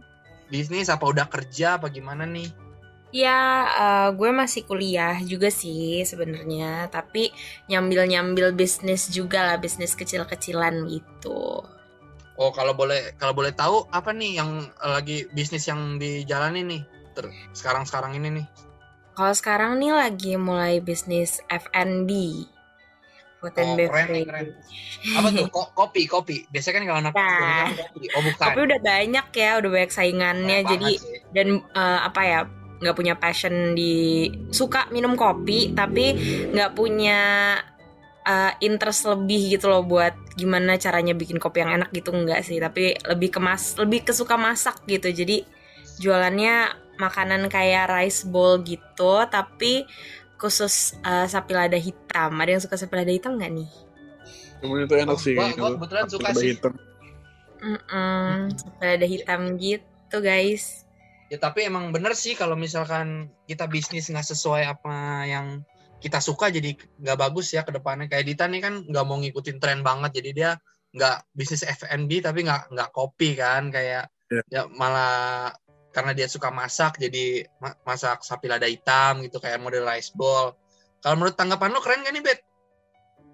bisnis? 0.49 0.89
Apa 0.89 1.07
udah 1.13 1.29
kerja? 1.29 1.77
Apa 1.77 1.93
gimana 1.93 2.25
nih 2.25 2.49
Ya, 3.11 3.39
eh, 3.83 4.07
gue 4.15 4.29
masih 4.31 4.61
kuliah 4.69 5.15
juga 5.31 5.49
sih 5.51 5.99
sebenarnya, 6.07 6.87
tapi 6.95 7.23
nyambil-nyambil 7.67 8.55
bisnis 8.55 9.11
juga 9.11 9.39
lah, 9.47 9.57
bisnis 9.59 9.93
kecil-kecilan 9.99 10.75
gitu. 10.87 11.59
oh 12.41 12.49
kalau 12.57 12.73
boleh 12.73 13.13
kalau 13.19 13.33
boleh 13.37 13.53
tahu 13.53 13.85
apa 13.91 14.09
nih 14.15 14.31
yang 14.39 14.49
lagi 14.81 15.27
bisnis 15.37 15.63
yang 15.69 15.99
dijalani 16.01 16.61
nih 16.65 16.81
ter- 17.15 17.33
sekarang 17.53 17.83
sekarang 17.87 18.11
ini 18.17 18.29
nih 18.41 18.45
Kalau 19.15 19.33
sekarang 19.35 19.71
nih 19.77 19.91
lagi 19.93 20.33
mulai 20.39 20.79
bisnis 20.79 21.43
F&B. 21.51 22.11
Food 23.41 23.53
and 23.57 23.73
Oh, 23.73 23.75
keren 23.77 24.07
nih, 24.13 24.23
beverage. 24.23 24.29
keren. 24.29 24.47
apa 25.17 25.27
tuh 25.33 25.45
Ko- 25.49 25.71
kopi 25.73 26.01
kopi 26.05 26.35
biasanya 26.53 26.75
kan 26.77 26.83
kalau 26.87 26.99
anak 27.03 27.13
Nah. 27.17 27.65
kan 27.67 27.75
kopi 27.91 28.07
oh 28.15 28.21
bukan 28.23 28.45
Tapi 28.45 28.59
udah 28.67 28.79
banyak 28.81 29.25
ya, 29.35 29.49
udah 29.59 29.69
banyak 29.75 29.91
saingannya, 29.91 30.57
Banyak 30.63 30.69
jadi 30.71 30.89
sih. 30.95 31.19
dan 31.35 31.47
eh, 31.59 31.99
apa 32.07 32.21
ya 32.23 32.39
nggak 32.81 32.95
punya 32.97 33.13
passion 33.15 33.77
di 33.77 34.25
suka 34.49 34.89
minum 34.89 35.13
kopi 35.13 35.71
tapi 35.71 36.17
nggak 36.49 36.73
punya 36.73 37.19
eh, 38.25 38.53
interest 38.65 39.05
lebih 39.05 39.53
gitu 39.53 39.69
loh 39.69 39.85
buat 39.85 40.17
gimana 40.33 40.81
caranya 40.81 41.13
bikin 41.13 41.37
kopi 41.37 41.61
yang 41.61 41.77
enak 41.77 41.93
gitu 41.93 42.09
enggak 42.09 42.41
sih 42.41 42.57
tapi 42.57 42.97
lebih 43.05 43.29
ke 43.29 43.39
mas 43.39 43.77
lebih 43.77 44.01
ke 44.01 44.11
suka 44.11 44.33
masak 44.35 44.81
gitu 44.89 45.13
jadi 45.13 45.45
jualannya 46.01 46.73
makanan 46.97 47.49
kayak 47.49 47.89
rice 47.89 48.25
bowl 48.25 48.61
gitu 48.61 49.25
tapi 49.29 49.85
khusus 50.37 50.97
eh, 51.01 51.29
sapi 51.29 51.53
lada 51.53 51.77
hitam 51.77 52.33
ada 52.33 52.49
yang 52.49 52.61
suka 52.61 52.77
sapi 52.77 52.97
lada 52.97 53.13
hitam 53.13 53.37
nggak 53.37 53.53
nih 53.53 53.69
Emang 54.61 54.85
itu 54.85 54.93
enak 54.93 55.17
sih 55.17 55.33
gua 55.33 55.49
tuh. 55.53 55.73
kebetulan 55.73 56.05
suka 56.05 56.29
sih. 56.37 56.53
hitam. 56.53 56.73
Mm-mm, 57.61 58.49
sapi 58.57 58.83
lada 58.85 59.05
hitam 59.05 59.41
gitu 59.57 60.17
guys 60.17 60.85
Ya 61.31 61.39
tapi 61.39 61.63
emang 61.63 61.95
bener 61.95 62.11
sih 62.11 62.35
kalau 62.35 62.59
misalkan 62.59 63.31
kita 63.47 63.63
bisnis 63.71 64.11
nggak 64.11 64.27
sesuai 64.35 64.67
apa 64.67 65.23
yang 65.23 65.63
kita 66.03 66.19
suka 66.19 66.51
jadi 66.51 66.75
nggak 66.75 67.15
bagus 67.15 67.55
ya 67.55 67.63
ke 67.63 67.71
depannya. 67.71 68.11
Kayak 68.11 68.27
Dita 68.27 68.45
nih 68.51 68.59
kan 68.59 68.73
nggak 68.83 69.05
mau 69.07 69.15
ngikutin 69.15 69.57
tren 69.63 69.79
banget 69.79 70.19
jadi 70.19 70.29
dia 70.35 70.51
nggak 70.91 71.31
bisnis 71.31 71.63
F&B 71.63 72.19
tapi 72.19 72.43
nggak 72.43 72.75
nggak 72.75 72.89
kopi 72.91 73.39
kan 73.39 73.71
kayak 73.71 74.11
Iya. 74.31 74.43
ya 74.47 74.61
malah 74.71 75.51
karena 75.91 76.15
dia 76.15 76.27
suka 76.31 76.47
masak 76.51 76.95
jadi 76.95 77.43
ma- 77.59 77.75
masak 77.83 78.23
sapi 78.23 78.47
lada 78.47 78.63
hitam 78.63 79.19
gitu 79.27 79.43
kayak 79.43 79.59
model 79.59 79.83
rice 79.83 80.11
bowl. 80.15 80.55
Kalau 81.03 81.15
menurut 81.19 81.35
tanggapan 81.35 81.71
lo 81.75 81.83
keren 81.83 82.03
gak 82.03 82.15
nih 82.15 82.23
Bet? 82.23 82.39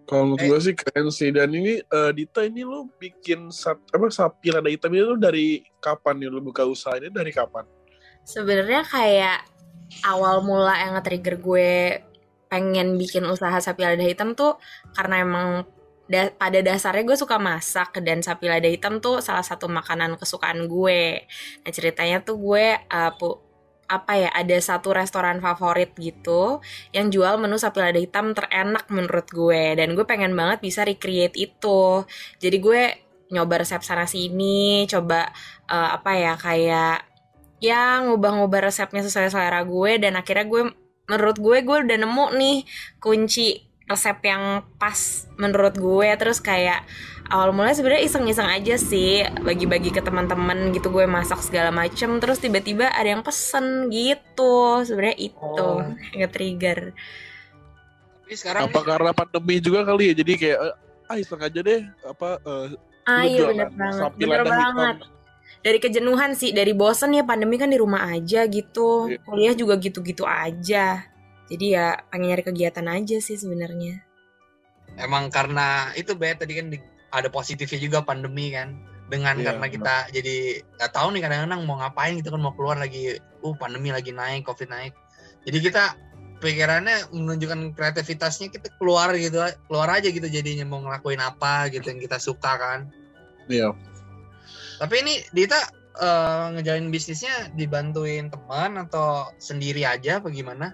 Kalau 0.09 0.23
menurut 0.33 0.41
Eh. 0.41 0.49
gue 0.49 0.59
sih 0.65 0.73
keren 0.73 1.07
sih 1.13 1.29
dan 1.29 1.53
ini 1.53 1.81
eh, 1.81 2.11
Dita 2.17 2.41
ini 2.41 2.65
lu 2.65 2.89
bikin 2.97 3.53
sap, 3.53 3.77
apa 3.93 4.09
sapi 4.09 4.49
lada 4.49 4.69
hitam 4.73 4.89
itu 4.93 5.13
dari 5.21 5.61
kapan 5.77 6.17
nih 6.17 6.29
lu 6.33 6.41
buka 6.41 6.65
usaha 6.65 6.97
ini 6.97 7.13
dari 7.13 7.29
kapan? 7.29 7.76
Sebenarnya 8.27 8.83
kayak 8.83 9.47
awal 10.03 10.43
mula 10.43 10.75
yang 10.75 10.99
nge-trigger 10.99 11.39
gue 11.39 11.71
pengen 12.51 12.99
bikin 12.99 13.23
usaha 13.23 13.55
sapi 13.59 13.87
lada 13.87 14.03
hitam 14.03 14.35
tuh 14.35 14.59
karena 14.91 15.23
emang 15.23 15.63
da- 16.11 16.31
pada 16.35 16.59
dasarnya 16.59 17.03
gue 17.07 17.17
suka 17.19 17.39
masak 17.39 17.95
dan 18.03 18.19
sapi 18.19 18.51
lada 18.51 18.67
hitam 18.67 18.99
tuh 18.99 19.23
salah 19.23 19.43
satu 19.43 19.71
makanan 19.71 20.19
kesukaan 20.19 20.67
gue. 20.67 21.23
Nah 21.63 21.71
ceritanya 21.71 22.19
tuh 22.19 22.35
gue 22.39 22.75
uh, 22.75 23.11
apa 23.87 24.13
ya 24.19 24.29
ada 24.35 24.59
satu 24.59 24.91
restoran 24.91 25.39
favorit 25.39 25.95
gitu 25.95 26.59
yang 26.91 27.07
jual 27.07 27.39
menu 27.39 27.55
sapi 27.55 27.79
lada 27.79 27.99
hitam 27.99 28.35
terenak 28.35 28.83
menurut 28.91 29.27
gue 29.31 29.79
dan 29.79 29.95
gue 29.95 30.03
pengen 30.03 30.35
banget 30.35 30.59
bisa 30.59 30.83
recreate 30.83 31.39
itu. 31.39 32.03
Jadi 32.43 32.57
gue 32.59 32.81
nyoba 33.31 33.63
resep 33.63 33.83
sana 33.83 34.07
sini, 34.07 34.87
coba 34.87 35.31
uh, 35.71 35.99
apa 35.99 36.11
ya 36.15 36.33
kayak 36.35 37.06
ya 37.57 38.05
ngubah-ngubah 38.05 38.69
resepnya 38.69 39.01
sesuai 39.05 39.33
selera 39.33 39.61
gue 39.65 39.91
dan 39.97 40.13
akhirnya 40.17 40.45
gue 40.45 40.61
menurut 41.07 41.37
gue 41.39 41.57
gue 41.63 41.77
udah 41.87 41.97
nemu 41.97 42.25
nih 42.37 42.57
kunci 43.01 43.63
resep 43.87 44.19
yang 44.27 44.67
pas 44.75 45.25
menurut 45.39 45.73
gue. 45.79 46.09
Terus 46.19 46.43
kayak 46.43 46.83
awal 47.31 47.55
mulai 47.55 47.71
sebenarnya 47.71 48.03
iseng-iseng 48.03 48.47
aja 48.51 48.75
sih 48.75 49.23
bagi-bagi 49.39 49.95
ke 49.95 50.03
teman-teman 50.03 50.75
gitu 50.75 50.91
gue 50.91 51.07
masak 51.07 51.39
segala 51.39 51.71
macem. 51.71 52.19
Terus 52.19 52.43
tiba-tiba 52.43 52.91
ada 52.91 53.07
yang 53.07 53.23
pesen 53.23 53.87
gitu. 53.89 54.83
Sebenarnya 54.83 55.17
itu 55.31 55.39
Oh. 55.39 55.79
yang 56.13 56.27
nge-trigger. 56.27 56.91
Tapi 58.27 58.35
sekarang 58.35 58.61
apa 58.67 58.75
nih, 58.75 58.85
karena 58.91 59.11
pandemi 59.15 59.55
juga 59.63 59.87
kali 59.87 60.11
ya? 60.11 60.13
Jadi 60.19 60.33
kayak 60.35 60.59
eh, 60.59 60.75
ah 61.07 61.15
iseng 61.15 61.39
aja 61.39 61.59
deh 61.63 61.81
apa 62.03 62.29
eh, 62.43 62.67
ah 63.07 63.23
iya 63.23 63.47
bener 63.47 63.71
banget. 63.71 64.11
bener 64.19 64.43
banget 64.43 64.97
hitam. 64.99 65.16
Dari 65.67 65.83
kejenuhan 65.83 66.31
sih 66.31 66.55
dari 66.55 66.71
bosen 66.71 67.11
ya 67.11 67.27
pandemi 67.27 67.59
kan 67.59 67.67
di 67.67 67.75
rumah 67.75 68.07
aja 68.07 68.47
gitu. 68.47 69.11
Iya. 69.11 69.19
kuliah 69.27 69.53
juga 69.59 69.75
gitu-gitu 69.75 70.23
aja. 70.23 71.03
Jadi 71.51 71.65
ya 71.75 71.99
pengen 72.07 72.31
nyari 72.31 72.43
kegiatan 72.47 72.87
aja 72.87 73.19
sih 73.19 73.35
sebenarnya. 73.35 73.99
Emang 74.95 75.27
karena 75.27 75.91
itu 75.99 76.15
Bet 76.15 76.39
tadi 76.39 76.55
kan 76.55 76.71
di- 76.71 76.95
ada 77.11 77.27
positifnya 77.27 77.83
juga 77.83 77.99
pandemi 77.99 78.55
kan. 78.55 78.79
Dengan 79.07 79.39
Iya, 79.39 79.55
karena 79.55 79.67
kita 79.71 79.95
jadi 80.11 80.37
nggak 80.79 80.91
tahu 80.91 81.07
nih 81.15 81.21
kadang-kadang 81.23 81.61
mau 81.63 81.79
ngapain 81.79 82.19
gitu 82.19 82.27
kan 82.31 82.43
mau 82.43 82.51
keluar 82.55 82.75
lagi 82.75 83.15
uh 83.43 83.55
pandemi 83.55 83.91
lagi 83.91 84.11
naik 84.15 84.47
covid 84.47 84.67
naik. 84.71 84.91
Jadi 85.47 85.57
kita 85.63 85.95
pikirannya 86.43 87.11
menunjukkan 87.15 87.71
kreativitasnya 87.71 88.51
kita 88.51 88.67
keluar 88.75 89.15
gitu 89.15 89.39
keluar 89.71 89.89
aja 89.95 90.11
gitu 90.11 90.27
jadinya 90.27 90.67
mau 90.67 90.83
ngelakuin 90.83 91.23
apa 91.23 91.71
gitu 91.71 91.87
yang 91.87 91.99
kita 92.03 92.19
suka 92.19 92.51
kan. 92.55 92.79
Iya. 93.47 93.71
Tapi 94.77 94.95
ini 95.01 95.13
Dita 95.33 95.57
eh, 95.97 96.45
ngejalanin 96.57 96.93
bisnisnya 96.93 97.49
dibantuin 97.53 98.29
teman 98.29 98.77
atau 98.77 99.29
sendiri 99.41 99.83
aja 99.85 100.21
apa 100.21 100.29
gimana 100.29 100.73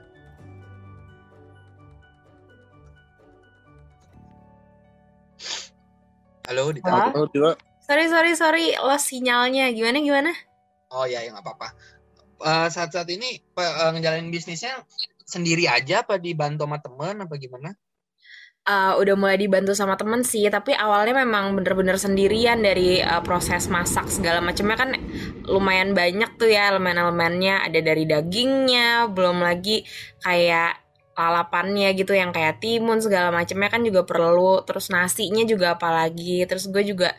halo 6.48 6.72
Dita? 6.76 7.12
Tahu 7.12 7.28
juga 7.32 7.54
Sorry, 7.84 8.08
sorry, 8.08 8.32
sorry. 8.40 8.66
Lost 8.80 9.12
sinyalnya. 9.12 9.68
Gimana, 9.76 10.00
gimana? 10.00 10.32
oh 10.94 11.04
ya 11.10 11.26
ya 11.26 11.34
nggak 11.34 11.44
apa-apa 11.44 11.70
Eh, 12.44 12.68
saat-saat 12.68 13.08
ini 13.08 13.40
pe- 13.56 13.64
eh, 13.64 13.92
ngejalanin 13.96 14.28
bisnisnya 14.28 14.84
sendiri 15.24 15.64
aja 15.64 16.04
apa 16.04 16.20
dibantu 16.20 16.68
sama 16.68 16.78
teman 16.84 17.24
apa 17.24 17.40
gimana 17.40 17.72
Eh, 18.64 18.94
udah 18.96 19.16
mulai 19.20 19.36
dibantu 19.36 19.76
sama 19.76 20.00
temen 20.00 20.24
sih, 20.24 20.48
tapi 20.48 20.72
awalnya 20.72 21.28
memang 21.28 21.52
bener-bener 21.52 22.00
sendirian 22.00 22.64
dari 22.64 23.04
eh, 23.04 23.20
proses 23.28 23.68
masak 23.68 24.08
segala 24.08 24.40
macamnya 24.40 24.78
kan 24.80 24.90
lumayan 25.52 25.92
banyak 25.92 26.40
tuh 26.40 26.48
ya 26.48 26.72
elemen-elemennya. 26.72 27.68
Ada 27.68 27.80
dari 27.84 28.08
dagingnya, 28.08 29.12
belum 29.12 29.44
lagi 29.44 29.84
kayak 30.24 30.80
lalapannya 31.12 31.92
gitu 32.00 32.16
yang 32.16 32.32
kayak 32.32 32.64
timun 32.64 33.04
segala 33.04 33.36
macamnya 33.36 33.68
kan 33.68 33.84
juga 33.84 34.08
perlu. 34.08 34.64
Terus 34.64 34.88
nasinya 34.96 35.44
juga 35.44 35.76
apalagi. 35.76 36.48
Terus 36.48 36.72
gue 36.72 36.84
juga 36.88 37.12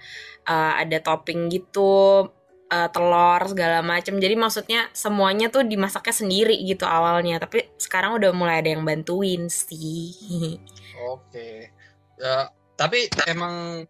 eh, 0.48 0.72
ada 0.80 0.96
topping 1.04 1.52
gitu, 1.52 2.24
eh, 2.72 2.88
telur 2.88 3.40
segala 3.52 3.84
macam. 3.84 4.16
Jadi 4.16 4.32
maksudnya 4.40 4.88
semuanya 4.96 5.52
tuh 5.52 5.60
dimasaknya 5.68 6.14
sendiri 6.24 6.56
gitu 6.64 6.88
awalnya. 6.88 7.36
Tapi 7.36 7.68
sekarang 7.76 8.16
udah 8.16 8.32
mulai 8.32 8.64
ada 8.64 8.72
yang 8.72 8.80
bantuin 8.88 9.52
sih. 9.52 10.08
Oke. 11.02 11.72
Ya, 12.20 12.50
tapi 12.78 13.10
emang 13.26 13.86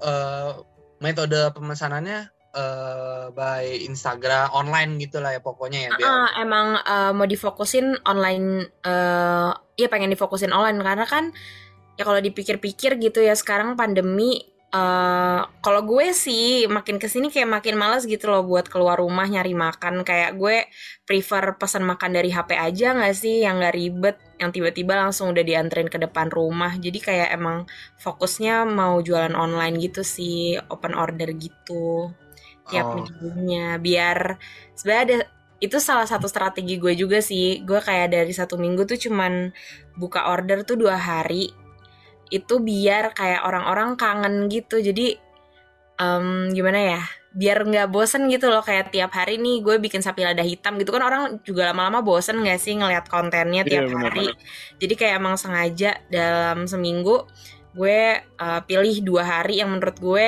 eh, 0.00 0.50
metode 1.00 1.52
pemesanannya 1.52 2.30
eh, 2.56 3.24
by 3.32 3.64
Instagram 3.84 4.52
online 4.56 4.96
gitu 5.00 5.20
lah 5.20 5.36
ya 5.36 5.40
pokoknya 5.44 5.80
ya 5.86 5.90
biar. 5.96 6.08
Ah, 6.08 6.28
emang 6.40 6.66
eh, 6.80 7.12
mau 7.12 7.28
difokusin 7.28 8.00
online 8.08 8.72
eh 8.84 9.50
ya 9.76 9.88
pengen 9.92 10.12
difokusin 10.12 10.56
online 10.56 10.80
karena 10.80 11.04
kan 11.04 11.36
ya 12.00 12.04
kalau 12.04 12.20
dipikir-pikir 12.20 12.96
gitu 13.00 13.20
ya 13.20 13.36
sekarang 13.36 13.76
pandemi 13.76 14.55
eh 14.74 15.40
kalau 15.62 15.82
gue 15.86 16.10
sih 16.10 16.66
makin 16.66 16.98
ke 16.98 17.06
sini 17.06 17.30
kayak 17.30 17.48
makin 17.48 17.78
males 17.78 18.02
gitu 18.04 18.26
loh 18.28 18.42
buat 18.42 18.66
keluar 18.66 18.98
rumah 18.98 19.24
nyari 19.30 19.54
makan. 19.54 20.02
Kayak 20.02 20.34
gue 20.36 20.66
prefer 21.06 21.54
pesan 21.56 21.86
makan 21.86 22.10
dari 22.18 22.30
HP 22.34 22.58
aja 22.58 22.92
nggak 22.98 23.14
sih? 23.14 23.46
Yang 23.46 23.54
nggak 23.62 23.74
ribet 23.78 24.16
yang 24.42 24.50
tiba-tiba 24.52 24.92
langsung 24.98 25.30
udah 25.32 25.44
dianterin 25.46 25.88
ke 25.88 25.98
depan 26.02 26.28
rumah. 26.34 26.74
Jadi 26.76 26.98
kayak 26.98 27.28
emang 27.32 27.64
fokusnya 28.02 28.66
mau 28.66 28.98
jualan 29.00 29.32
online 29.38 29.78
gitu 29.80 30.02
sih 30.02 30.58
open 30.68 30.92
order 30.98 31.30
gitu 31.34 32.10
tiap 32.66 32.90
Oh. 32.90 32.94
minggunya. 32.98 33.78
Biar 33.78 34.36
sebenarnya 34.74 35.04
ada 35.06 35.16
itu 35.56 35.78
salah 35.80 36.04
satu 36.04 36.26
strategi 36.28 36.76
gue 36.76 36.92
juga 36.98 37.22
sih. 37.24 37.62
Gue 37.64 37.80
kayak 37.80 38.12
dari 38.12 38.32
satu 38.34 38.58
minggu 38.60 38.84
tuh 38.84 38.98
cuman 38.98 39.54
buka 39.96 40.28
order 40.28 40.66
tuh 40.68 40.76
dua 40.76 40.98
hari 41.00 41.48
itu 42.30 42.58
biar 42.58 43.14
kayak 43.14 43.46
orang-orang 43.46 43.94
kangen 43.94 44.46
gitu. 44.50 44.78
Jadi 44.82 45.16
em, 45.96 46.50
gimana 46.52 46.98
ya 46.98 47.02
biar 47.36 47.68
nggak 47.68 47.88
bosen 47.92 48.28
gitu 48.32 48.48
loh. 48.48 48.64
Kayak 48.64 48.90
tiap 48.92 49.12
hari 49.12 49.36
nih 49.36 49.60
gue 49.60 49.76
bikin 49.76 50.00
sapi 50.00 50.24
lada 50.24 50.40
hitam 50.40 50.80
gitu. 50.80 50.90
Kan 50.92 51.04
orang 51.04 51.22
juga 51.44 51.68
lama-lama 51.72 52.00
bosen 52.00 52.40
nggak 52.40 52.60
sih 52.60 52.74
ngeliat 52.76 53.06
kontennya 53.12 53.62
Iya, 53.64 53.70
tiap 53.84 53.92
benar, 53.92 54.12
hari. 54.16 54.32
jadi 54.80 54.94
kayak 54.96 55.14
emang 55.20 55.36
sengaja 55.36 55.90
dalam 56.08 56.64
seminggu 56.64 57.28
gue 57.76 58.00
eh, 58.24 58.60
pilih 58.64 58.96
dua 59.04 59.22
hari 59.24 59.60
yang 59.60 59.68
menurut 59.68 60.00
gue 60.00 60.26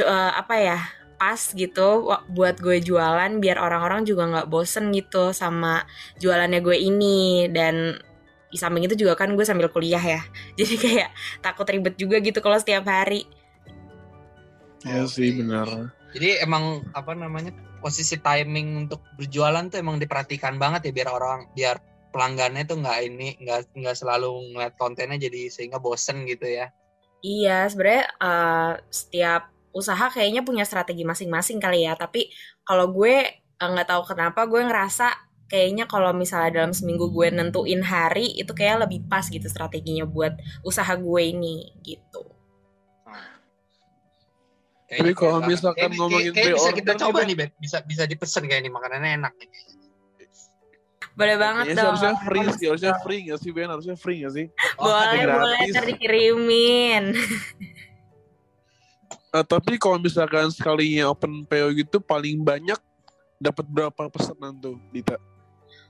eh, 0.00 0.30
apa 0.32 0.54
ya 0.56 0.78
pas 1.16 1.40
gitu 1.52 2.12
buat 2.32 2.56
gue 2.60 2.80
jualan. 2.80 3.32
Biar 3.40 3.56
orang-orang 3.60 4.04
juga 4.08 4.24
nggak 4.28 4.48
bosen 4.48 4.92
gitu 4.92 5.32
sama 5.36 5.84
jualannya 6.20 6.60
gue 6.64 6.76
ini. 6.80 7.48
Dan 7.52 7.96
di 8.50 8.56
samping 8.58 8.86
itu 8.86 8.94
juga 8.94 9.18
kan 9.18 9.32
gue 9.34 9.44
sambil 9.46 9.68
kuliah 9.70 10.00
ya 10.00 10.20
jadi 10.58 10.74
kayak 10.78 11.10
takut 11.42 11.66
ribet 11.66 11.98
juga 11.98 12.22
gitu 12.22 12.38
kalau 12.38 12.56
setiap 12.58 12.86
hari 12.86 13.26
Iya 14.86 15.02
Oke. 15.02 15.12
sih 15.18 15.30
benar. 15.34 15.68
Jadi 16.14 16.28
emang 16.44 16.86
apa 16.94 17.12
namanya 17.18 17.50
posisi 17.82 18.16
timing 18.22 18.86
untuk 18.86 19.02
berjualan 19.18 19.66
tuh 19.66 19.82
emang 19.82 19.98
diperhatikan 19.98 20.56
banget 20.56 20.90
ya 20.90 20.92
biar 21.02 21.08
orang 21.10 21.40
biar 21.52 21.76
pelanggannya 22.14 22.64
tuh 22.64 22.80
nggak 22.80 22.98
ini 23.04 23.28
nggak 23.42 23.76
nggak 23.76 23.96
selalu 23.98 24.54
ngeliat 24.54 24.74
kontennya 24.78 25.18
jadi 25.20 25.50
sehingga 25.50 25.82
bosen 25.82 26.24
gitu 26.30 26.46
ya. 26.46 26.70
Iya, 27.20 27.66
sebenarnya 27.66 28.04
eh, 28.22 28.72
setiap 28.88 29.42
usaha 29.76 30.08
kayaknya 30.08 30.46
punya 30.46 30.64
strategi 30.64 31.02
masing-masing 31.02 31.58
kali 31.58 31.84
ya. 31.84 31.98
Tapi 31.98 32.30
kalau 32.62 32.94
gue 32.94 33.14
eh, 33.34 33.68
nggak 33.68 33.88
tahu 33.90 34.02
kenapa 34.14 34.46
gue 34.46 34.62
ngerasa 34.62 35.25
kayaknya 35.46 35.86
kalau 35.86 36.10
misalnya 36.10 36.62
dalam 36.62 36.72
seminggu 36.74 37.10
gue 37.10 37.30
nentuin 37.30 37.82
hari 37.82 38.34
itu 38.34 38.50
kayak 38.50 38.86
lebih 38.86 39.06
pas 39.06 39.26
gitu 39.26 39.46
strateginya 39.46 40.02
buat 40.04 40.34
usaha 40.66 40.90
gue 40.94 41.22
ini 41.22 41.70
gitu. 41.82 42.22
Tapi 44.86 45.18
kalau 45.18 45.42
misalkan 45.42 45.90
Kayaknya- 45.90 45.98
ngomongin 45.98 46.30
kayaknya 46.30 46.54
bisa 46.54 46.70
kita 46.70 46.92
nih, 46.94 47.00
coba 47.02 47.18
nih, 47.26 47.34
Bet. 47.34 47.50
Bisa 47.58 47.78
bisa 47.82 48.02
dipesen 48.06 48.46
kayak 48.46 48.62
ini 48.62 48.70
makanannya 48.70 49.18
enak 49.18 49.34
nih. 49.34 49.50
Boleh 51.16 51.36
banget 51.40 51.64
sih 51.72 51.74
dong. 51.74 51.86
harusnya 51.90 52.12
free 52.22 52.46
sih, 52.54 52.66
harusnya 52.70 52.92
free 53.02 53.20
nggak 53.26 53.40
sih 53.42 53.50
Ben? 53.50 53.66
Harusnya 53.72 53.96
free 53.98 54.18
nggak 54.22 54.34
sih? 54.36 54.46
boleh, 54.78 55.22
boleh 55.26 55.58
ntar 55.74 55.84
dikirimin. 55.90 57.04
Eh, 59.36 59.44
tapi 59.44 59.76
kalau 59.76 60.00
misalkan 60.00 60.48
sekalinya 60.48 61.12
open 61.12 61.44
PO 61.44 61.68
gitu 61.76 62.00
paling 62.00 62.40
banyak 62.40 62.80
dapat 63.36 63.68
berapa 63.68 64.08
pesanan 64.08 64.56
tuh 64.56 64.80
Dita? 64.88 65.20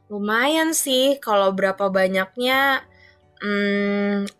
Lumayan 0.06 0.70
sih 0.70 1.18
kalau 1.18 1.50
berapa 1.50 1.90
banyaknya 1.90 2.86
hmm, 3.42 4.30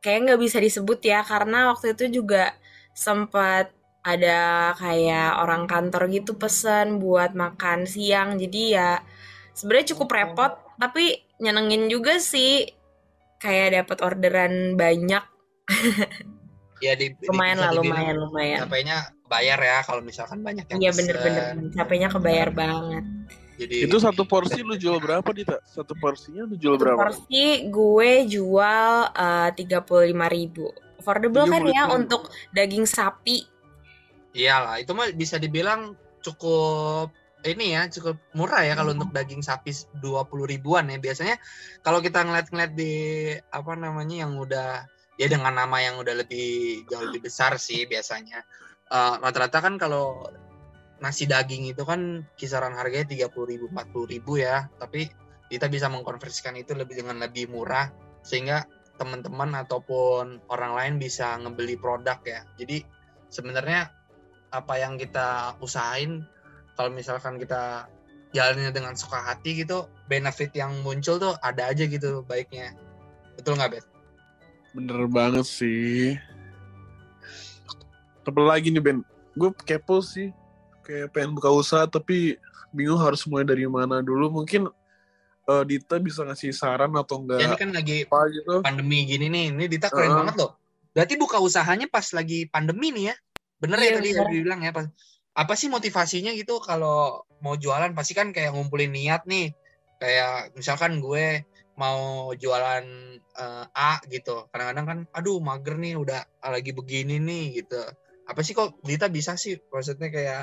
kayak 0.00 0.20
nggak 0.28 0.40
bisa 0.40 0.58
disebut 0.60 1.00
ya 1.04 1.20
karena 1.20 1.72
waktu 1.72 1.92
itu 1.92 2.20
juga 2.20 2.56
sempat 2.96 3.68
ada 4.04 4.72
kayak 4.76 5.40
orang 5.40 5.64
kantor 5.64 6.08
gitu 6.12 6.36
pesen 6.36 7.00
buat 7.00 7.36
makan 7.36 7.84
siang. 7.84 8.36
Jadi 8.40 8.76
ya 8.76 9.00
sebenarnya 9.52 9.96
cukup 9.96 10.08
repot 10.12 10.52
tapi 10.80 11.20
nyenengin 11.40 11.88
juga 11.92 12.16
sih 12.20 12.68
kayak 13.40 13.84
dapat 13.84 13.98
orderan 14.04 14.76
banyak. 14.76 15.24
Ya 16.82 16.92
di 16.96 17.16
lumayan 17.28 17.60
lah 17.60 17.72
lumayan 17.72 18.16
lumayan. 18.20 18.58
Capeknya 18.68 19.08
bayar 19.24 19.56
ya 19.60 19.78
kalau 19.84 20.04
misalkan 20.04 20.44
banyak 20.44 20.68
yang 20.68 20.78
iya 20.84 20.90
bener-bener. 20.92 21.72
capeknya 21.72 22.08
kebayar 22.12 22.52
banget 22.52 23.04
Jadi 23.54 23.86
Itu 23.86 24.02
satu 24.02 24.26
porsi 24.26 24.66
lu 24.66 24.74
jual 24.74 24.98
berapa 24.98 25.26
Dita? 25.30 25.62
Satu 25.62 25.94
porsinya 25.94 26.42
lu 26.42 26.58
jual 26.58 26.74
Satu 26.74 26.82
berapa? 26.82 26.98
porsi 26.98 27.70
gue 27.70 28.10
jual 28.26 28.90
tiga 29.54 29.78
puluh 29.86 30.10
lima 30.10 30.26
ribu 30.26 30.70
affordable 31.04 31.44
kan 31.44 31.60
ya 31.68 31.84
35.000. 31.84 31.98
untuk 32.00 32.22
daging 32.56 32.88
sapi 32.88 33.44
iyalah 34.32 34.80
itu 34.80 34.96
mah 34.96 35.12
bisa 35.12 35.36
dibilang 35.36 35.92
cukup 36.24 37.12
ini 37.44 37.76
ya 37.76 37.92
cukup 37.92 38.16
murah 38.32 38.64
ya 38.64 38.72
kalau 38.72 38.96
untuk 38.96 39.12
daging 39.12 39.44
sapi 39.44 39.68
20 40.00 40.24
ribuan 40.48 40.88
ya 40.88 40.96
biasanya 40.96 41.36
kalau 41.84 42.00
kita 42.00 42.24
ngeliat-ngeliat 42.24 42.72
di 42.72 42.94
apa 43.52 43.76
namanya 43.76 44.24
yang 44.24 44.32
udah 44.40 44.88
ya 45.20 45.26
dengan 45.28 45.52
nama 45.52 45.76
yang 45.84 46.00
udah 46.00 46.24
lebih 46.24 46.80
jauh 46.88 47.04
lebih 47.04 47.28
besar 47.28 47.60
sih 47.60 47.84
biasanya 47.84 48.40
Eh, 48.92 49.14
rata-rata 49.16 49.58
kan 49.64 49.74
kalau 49.80 50.28
nasi 51.04 51.28
daging 51.28 51.68
itu 51.68 51.84
kan 51.84 52.24
kisaran 52.40 52.72
harganya 52.72 53.28
30 53.28 53.52
ribu 53.52 53.68
40 53.68 54.12
ribu 54.16 54.32
ya 54.40 54.72
tapi 54.80 55.12
kita 55.52 55.68
bisa 55.68 55.92
mengkonversikan 55.92 56.56
itu 56.56 56.72
lebih 56.72 57.04
dengan 57.04 57.20
lebih 57.20 57.52
murah 57.52 57.92
sehingga 58.24 58.64
teman-teman 58.96 59.52
ataupun 59.60 60.40
orang 60.48 60.72
lain 60.72 60.94
bisa 60.96 61.36
ngebeli 61.36 61.76
produk 61.76 62.16
ya 62.24 62.40
jadi 62.56 62.80
sebenarnya 63.28 63.92
apa 64.56 64.74
yang 64.80 64.96
kita 64.96 65.52
usahain 65.60 66.24
kalau 66.80 66.88
misalkan 66.88 67.36
kita 67.36 67.84
jalannya 68.32 68.72
dengan 68.72 68.96
suka 68.96 69.20
hati 69.20 69.60
gitu 69.60 69.92
benefit 70.08 70.56
yang 70.56 70.72
muncul 70.80 71.20
tuh 71.20 71.36
ada 71.44 71.68
aja 71.68 71.84
gitu 71.84 72.24
baiknya 72.24 72.72
betul 73.36 73.60
nggak 73.60 73.78
bet 73.78 73.86
Bener 74.74 75.06
banget 75.06 75.46
sih. 75.46 76.18
Apa 78.26 78.40
lagi 78.42 78.74
nih 78.74 78.82
Ben? 78.82 78.98
Gue 79.38 79.54
kepo 79.54 80.02
sih. 80.02 80.34
Kayak 80.84 81.16
pengen 81.16 81.32
buka 81.34 81.48
usaha 81.48 81.88
tapi 81.88 82.36
bingung 82.70 83.00
harus 83.00 83.24
mulai 83.24 83.48
dari 83.48 83.64
mana 83.64 84.04
dulu. 84.04 84.28
Mungkin 84.44 84.68
eh, 85.48 85.64
Dita 85.68 85.96
bisa 86.00 86.24
ngasih 86.24 86.50
saran 86.56 86.92
atau 86.96 87.20
enggak 87.20 87.38
ya 87.40 87.48
ini 87.52 87.56
kan 87.56 87.70
lagi 87.72 87.96
apa 88.08 88.20
gitu. 88.32 88.54
pandemi 88.64 88.98
gini 89.04 89.26
nih 89.28 89.44
ini 89.52 89.64
Dita 89.68 89.88
keren 89.92 90.08
Heeh. 90.10 90.18
banget 90.24 90.36
loh 90.40 90.50
berarti 90.94 91.14
buka 91.18 91.36
usahanya 91.42 91.86
pas 91.90 92.06
lagi 92.14 92.46
pandemi 92.48 92.94
nih 92.94 93.04
ya 93.12 93.14
bener 93.60 93.78
Iya, 93.80 93.84
ya 93.84 93.92
tadi 93.98 94.08
bener. 94.08 94.16
yang 94.16 94.28
dibilang 94.30 94.60
ya 94.62 94.72
pas 94.72 94.86
apa 95.34 95.52
sih 95.58 95.66
motivasinya 95.66 96.30
gitu 96.38 96.62
kalau 96.62 97.26
mau 97.42 97.58
jualan 97.58 97.90
pasti 97.92 98.14
kan 98.14 98.30
kayak 98.30 98.54
ngumpulin 98.54 98.94
niat 98.94 99.26
nih 99.26 99.50
kayak 99.98 100.54
misalkan 100.54 101.02
gue 101.02 101.42
mau 101.74 102.30
jualan 102.38 102.84
eh, 103.18 103.64
A 103.74 103.98
gitu 104.06 104.46
kadang-kadang 104.54 104.86
kan 104.86 104.98
aduh 105.10 105.42
mager 105.42 105.74
nih 105.76 105.98
udah 105.98 106.22
lagi 106.46 106.70
begini 106.70 107.18
nih 107.18 107.60
gitu 107.62 107.82
apa 108.24 108.40
sih 108.40 108.54
kok 108.56 108.78
Dita 108.80 109.10
bisa 109.10 109.34
sih 109.36 109.58
maksudnya 109.68 110.08
kayak 110.08 110.42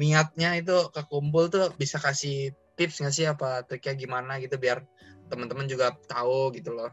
niatnya 0.00 0.56
itu 0.56 0.88
kekumpul 0.96 1.52
tuh 1.52 1.68
bisa 1.76 2.00
kasih 2.00 2.56
tips 2.80 3.04
nggak 3.04 3.12
sih 3.12 3.28
apa 3.28 3.68
triknya 3.68 3.92
gimana 4.08 4.40
gitu 4.40 4.56
biar 4.56 4.80
teman-teman 5.28 5.68
juga 5.68 5.92
tahu 6.08 6.56
gitu 6.56 6.72
loh. 6.72 6.88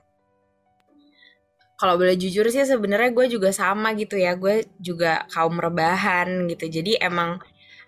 Kalau 1.78 1.94
boleh 1.96 2.18
jujur 2.18 2.44
sih 2.50 2.66
sebenarnya 2.66 3.14
gue 3.14 3.26
juga 3.32 3.54
sama 3.54 3.94
gitu 3.96 4.18
ya. 4.18 4.34
Gue 4.36 4.68
juga 4.82 5.24
kaum 5.30 5.56
rebahan 5.62 6.50
gitu. 6.50 6.68
Jadi 6.68 6.98
emang 7.00 7.40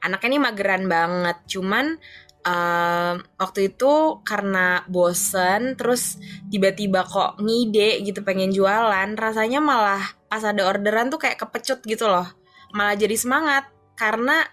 anaknya 0.05 0.29
ini 0.29 0.39
mageran 0.39 0.85
banget. 0.85 1.37
Cuman 1.49 1.97
um, 2.45 3.15
waktu 3.41 3.73
itu 3.73 4.21
karena 4.21 4.85
bosen 4.85 5.73
terus 5.73 6.21
tiba-tiba 6.53 7.01
kok 7.01 7.41
ngide 7.41 8.05
gitu 8.05 8.21
pengen 8.21 8.53
jualan 8.53 9.09
rasanya 9.17 9.57
malah 9.57 10.05
pas 10.29 10.45
ada 10.45 10.69
orderan 10.69 11.09
tuh 11.09 11.17
kayak 11.25 11.41
kepecut 11.41 11.81
gitu 11.81 12.05
loh. 12.05 12.29
Malah 12.77 12.93
jadi 12.93 13.17
semangat. 13.17 13.73
Karena 13.97 14.45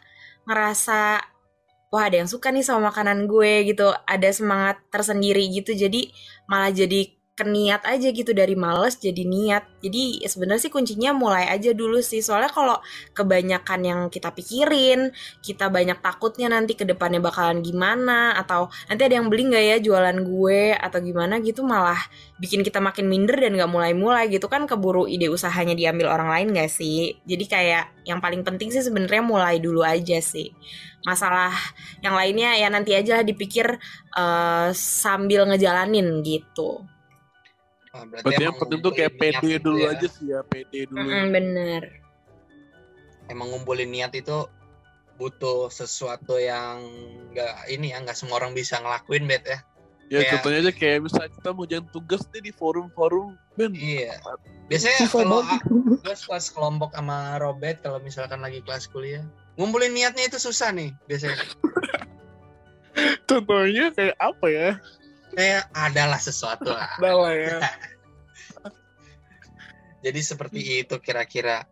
ngerasa 0.46 1.20
wah 1.92 2.02
ada 2.06 2.22
yang 2.22 2.30
suka 2.30 2.50
nih 2.54 2.64
sama 2.66 2.90
makanan 2.92 3.26
gue 3.30 3.72
gitu. 3.72 3.90
Ada 4.06 4.30
semangat 4.34 4.80
tersendiri 4.92 5.44
gitu. 5.52 5.72
Jadi 5.76 6.10
malah 6.50 6.70
jadi 6.70 7.15
keniat 7.36 7.84
aja 7.84 8.08
gitu 8.16 8.32
dari 8.32 8.56
males 8.56 8.96
jadi 8.96 9.22
niat. 9.28 9.84
Jadi 9.84 10.24
ya 10.24 10.28
sebenarnya 10.32 10.66
sih 10.66 10.72
kuncinya 10.72 11.12
mulai 11.12 11.44
aja 11.52 11.76
dulu 11.76 12.00
sih. 12.00 12.24
Soalnya 12.24 12.48
kalau 12.48 12.80
kebanyakan 13.12 13.80
yang 13.84 14.00
kita 14.08 14.32
pikirin 14.32 15.12
kita 15.44 15.68
banyak 15.68 16.00
takutnya 16.00 16.48
nanti 16.48 16.72
ke 16.72 16.88
depannya 16.88 17.20
bakalan 17.20 17.60
gimana 17.60 18.32
atau 18.40 18.72
nanti 18.88 19.04
ada 19.04 19.20
yang 19.20 19.28
beli 19.28 19.52
nggak 19.52 19.64
ya 19.68 19.76
jualan 19.84 20.16
gue 20.24 20.72
atau 20.80 20.98
gimana 21.04 21.38
gitu 21.44 21.60
malah 21.60 22.00
bikin 22.40 22.64
kita 22.64 22.80
makin 22.80 23.04
minder 23.04 23.36
dan 23.36 23.52
nggak 23.52 23.68
mulai-mulai 23.68 24.32
gitu. 24.32 24.48
Kan 24.48 24.64
keburu 24.64 25.04
ide 25.04 25.28
usahanya 25.28 25.76
diambil 25.76 26.08
orang 26.08 26.32
lain 26.32 26.46
gak 26.56 26.72
sih? 26.72 27.20
Jadi 27.28 27.44
kayak 27.44 27.84
yang 28.08 28.24
paling 28.24 28.48
penting 28.48 28.72
sih 28.72 28.80
sebenarnya 28.80 29.20
mulai 29.20 29.60
dulu 29.60 29.84
aja 29.84 30.16
sih. 30.24 30.56
Masalah 31.04 31.52
yang 32.00 32.16
lainnya 32.16 32.56
ya 32.56 32.72
nanti 32.72 32.96
aja 32.96 33.20
dipikir 33.20 33.76
uh, 34.16 34.72
sambil 34.72 35.44
ngejalanin 35.44 36.24
gitu 36.24 36.95
Oh, 37.96 38.04
Berarti 38.04 38.32
yang 38.38 38.54
penting 38.54 38.78
tuh 38.78 38.92
kayak 38.92 39.12
PD 39.16 39.42
gitu 39.56 39.64
dulu 39.64 39.80
ya. 39.80 39.90
aja 39.90 40.06
sih 40.06 40.26
ya, 40.28 40.40
PD 40.42 40.84
dulu. 40.86 41.00
Mm-mm, 41.02 41.26
bener 41.30 41.82
emang 43.26 43.48
ngumpulin 43.48 43.88
niat 43.88 44.14
itu 44.14 44.46
butuh 45.16 45.66
sesuatu 45.66 46.36
yang 46.36 46.78
nggak 47.32 47.66
ini 47.66 47.90
ya 47.90 47.98
nggak 47.98 48.14
semua 48.14 48.36
orang 48.36 48.52
bisa 48.52 48.78
ngelakuin 48.78 49.24
bet 49.24 49.42
ya 49.44 49.58
Ya 50.06 50.22
Kayak- 50.22 50.30
contohnya 50.38 50.58
aja 50.60 50.72
kayak 50.72 50.98
misalnya 51.02 51.30
kita 51.32 51.48
mau 51.50 51.66
jalan 51.66 51.86
tugas 51.90 52.22
nih 52.30 52.38
di 52.40 52.52
forum-forum, 52.52 53.34
Ben. 53.56 53.74
iya 53.74 54.14
biasanya 54.66 55.02
Susah 55.02 55.10
kalau 55.18 55.42
gue 55.42 56.14
kelas 56.22 56.46
kelompok 56.46 56.94
sama 56.94 57.34
Robert 57.36 57.82
kalau 57.82 57.98
misalkan 57.98 58.38
lagi 58.38 58.62
kelas 58.62 58.86
kuliah 58.86 59.26
ngumpulin 59.56 59.90
niatnya 59.90 60.30
itu 60.30 60.38
susah 60.38 60.70
nih 60.70 60.94
biasanya 61.06 61.42
Contohnya 63.26 63.90
kayak 63.92 64.16
apa 64.16 64.46
ya? 64.46 64.70
Kayak 65.36 65.68
adalah 65.76 66.16
sesuatu 66.16 66.72
lah 66.72 66.96
lah 67.04 67.34
ya. 67.36 67.60
jadi 70.04 70.20
seperti 70.24 70.82
itu 70.82 70.96
kira-kira 70.98 71.68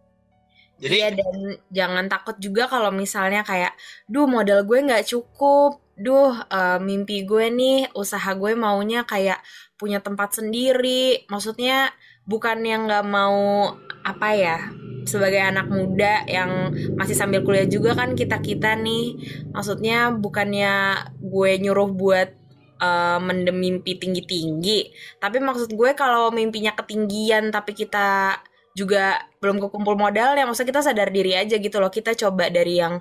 jadi 0.74 0.94
Iya 1.00 1.11
dan 1.14 1.37
jangan 1.70 2.07
takut 2.11 2.37
juga 2.42 2.66
kalau 2.66 2.90
misalnya 2.90 3.46
kayak, 3.46 3.79
duh 4.11 4.27
modal 4.27 4.66
gue 4.66 4.83
nggak 4.83 5.07
cukup, 5.07 5.79
duh 5.94 6.35
eh, 6.50 6.79
mimpi 6.83 7.22
gue 7.22 7.46
nih 7.46 7.94
usaha 7.94 8.35
gue 8.35 8.59
maunya 8.59 9.07
kayak 9.07 9.38
punya 9.79 10.03
tempat 10.03 10.35
sendiri. 10.42 11.24
Maksudnya 11.31 11.94
bukan 12.27 12.59
yang 12.66 12.90
nggak 12.90 13.07
mau 13.07 13.70
apa 14.03 14.29
ya 14.35 14.59
sebagai 15.07 15.40
anak 15.40 15.68
muda 15.68 16.24
yang 16.27 16.72
masih 16.96 17.14
sambil 17.14 17.44
kuliah 17.46 17.70
juga 17.70 17.94
kan 17.94 18.18
kita 18.18 18.42
kita 18.42 18.74
nih. 18.74 19.14
Maksudnya 19.55 20.11
bukannya 20.11 21.07
gue 21.22 21.50
nyuruh 21.62 21.94
buat 21.94 22.43
eh, 22.84 23.18
mendem 23.26 23.56
mimpi 23.56 23.96
tinggi 23.96 24.22
tinggi, 24.28 24.78
tapi 25.22 25.40
maksud 25.40 25.72
gue 25.72 25.90
kalau 25.96 26.28
mimpinya 26.28 26.72
ketinggian 26.76 27.48
tapi 27.48 27.72
kita 27.72 28.38
juga 28.74 29.22
belum 29.38 29.62
kekumpul 29.62 29.94
modal 29.94 30.34
ya 30.34 30.44
maksudnya 30.44 30.74
kita 30.74 30.82
sadar 30.90 31.08
diri 31.14 31.32
aja 31.38 31.56
gitu 31.62 31.76
loh. 31.78 31.88
Kita 31.88 32.12
coba 32.18 32.50
dari 32.50 32.82
yang 32.82 32.98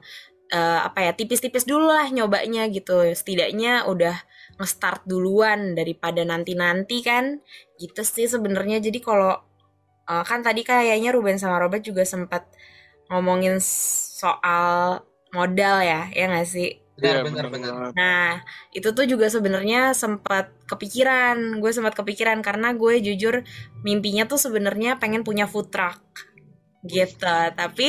eh, 0.53 0.79
apa 0.87 0.99
ya 1.09 1.11
tipis-tipis 1.17 1.65
dulu 1.65 1.89
lah 1.89 2.07
nyobanya 2.13 2.69
gitu. 2.69 3.03
Setidaknya 3.11 3.89
udah 3.89 4.15
nge-start 4.61 5.03
duluan 5.09 5.73
daripada 5.73 6.21
nanti-nanti 6.23 7.01
kan. 7.03 7.41
Gitu 7.81 8.01
sih 8.05 8.29
sebenarnya. 8.29 8.79
Jadi 8.79 8.99
kalau 9.01 9.33
eh, 10.09 10.23
kan 10.25 10.39
tadi 10.45 10.61
kayaknya 10.65 11.09
Ruben 11.15 11.37
sama 11.41 11.57
Robert 11.61 11.83
juga 11.83 12.05
sempat 12.05 12.45
ngomongin 13.11 13.59
soal 13.59 15.03
modal 15.33 15.81
ya 15.83 16.07
ya 16.13 16.29
nggak 16.29 16.47
sih 16.47 16.82
benar 17.03 17.19
Iya, 17.19 17.27
benar 17.27 17.45
benar 17.51 17.71
banget. 17.75 17.93
Nah, 17.99 18.31
itu 18.71 18.89
tuh 18.95 19.03
juga 19.03 19.27
sebenarnya 19.27 19.91
sempat 19.91 20.55
kepikiran. 20.71 21.59
Gue 21.59 21.71
sempat 21.75 21.93
kepikiran 21.99 22.39
karena 22.39 22.71
gue 22.71 23.03
jujur 23.03 23.43
mimpinya 23.83 24.23
tuh 24.23 24.39
sebenarnya 24.39 24.95
pengen 25.03 25.27
punya 25.27 25.43
food 25.43 25.67
truck. 25.67 25.99
Gitu. 26.87 27.35
Tapi 27.59 27.87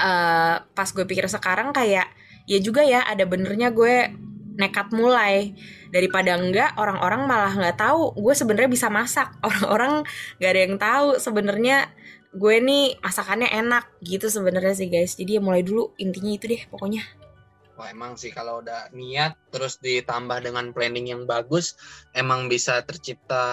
eh, 0.00 0.56
pas 0.64 0.88
gue 0.88 1.04
pikir 1.04 1.28
sekarang 1.28 1.76
kayak 1.76 2.08
ya 2.48 2.58
juga 2.58 2.80
ya 2.82 3.04
ada 3.04 3.28
benernya 3.28 3.70
gue 3.70 4.10
nekat 4.56 4.92
mulai 4.92 5.56
daripada 5.92 6.36
enggak 6.36 6.76
orang-orang 6.76 7.24
malah 7.24 7.52
nggak 7.52 7.78
tahu 7.80 8.12
gue 8.16 8.34
sebenarnya 8.36 8.70
bisa 8.72 8.88
masak 8.92 9.32
orang-orang 9.46 10.04
nggak 10.40 10.50
ada 10.50 10.60
yang 10.60 10.76
tahu 10.76 11.08
sebenarnya 11.20 11.76
gue 12.32 12.54
nih 12.64 12.96
masakannya 13.04 13.48
enak 13.52 13.92
gitu 14.00 14.32
sebenarnya 14.32 14.72
sih 14.72 14.88
guys 14.88 15.20
jadi 15.20 15.36
ya 15.38 15.40
mulai 15.44 15.60
dulu 15.60 15.92
intinya 16.00 16.32
itu 16.32 16.48
deh 16.48 16.62
pokoknya 16.72 17.04
Wah 17.72 17.88
emang 17.88 18.20
sih 18.20 18.28
kalau 18.28 18.60
udah 18.60 18.92
niat 18.92 19.32
terus 19.48 19.80
ditambah 19.80 20.44
dengan 20.44 20.70
planning 20.76 21.08
yang 21.08 21.22
bagus 21.24 21.72
emang 22.12 22.52
bisa 22.52 22.84
tercipta 22.84 23.44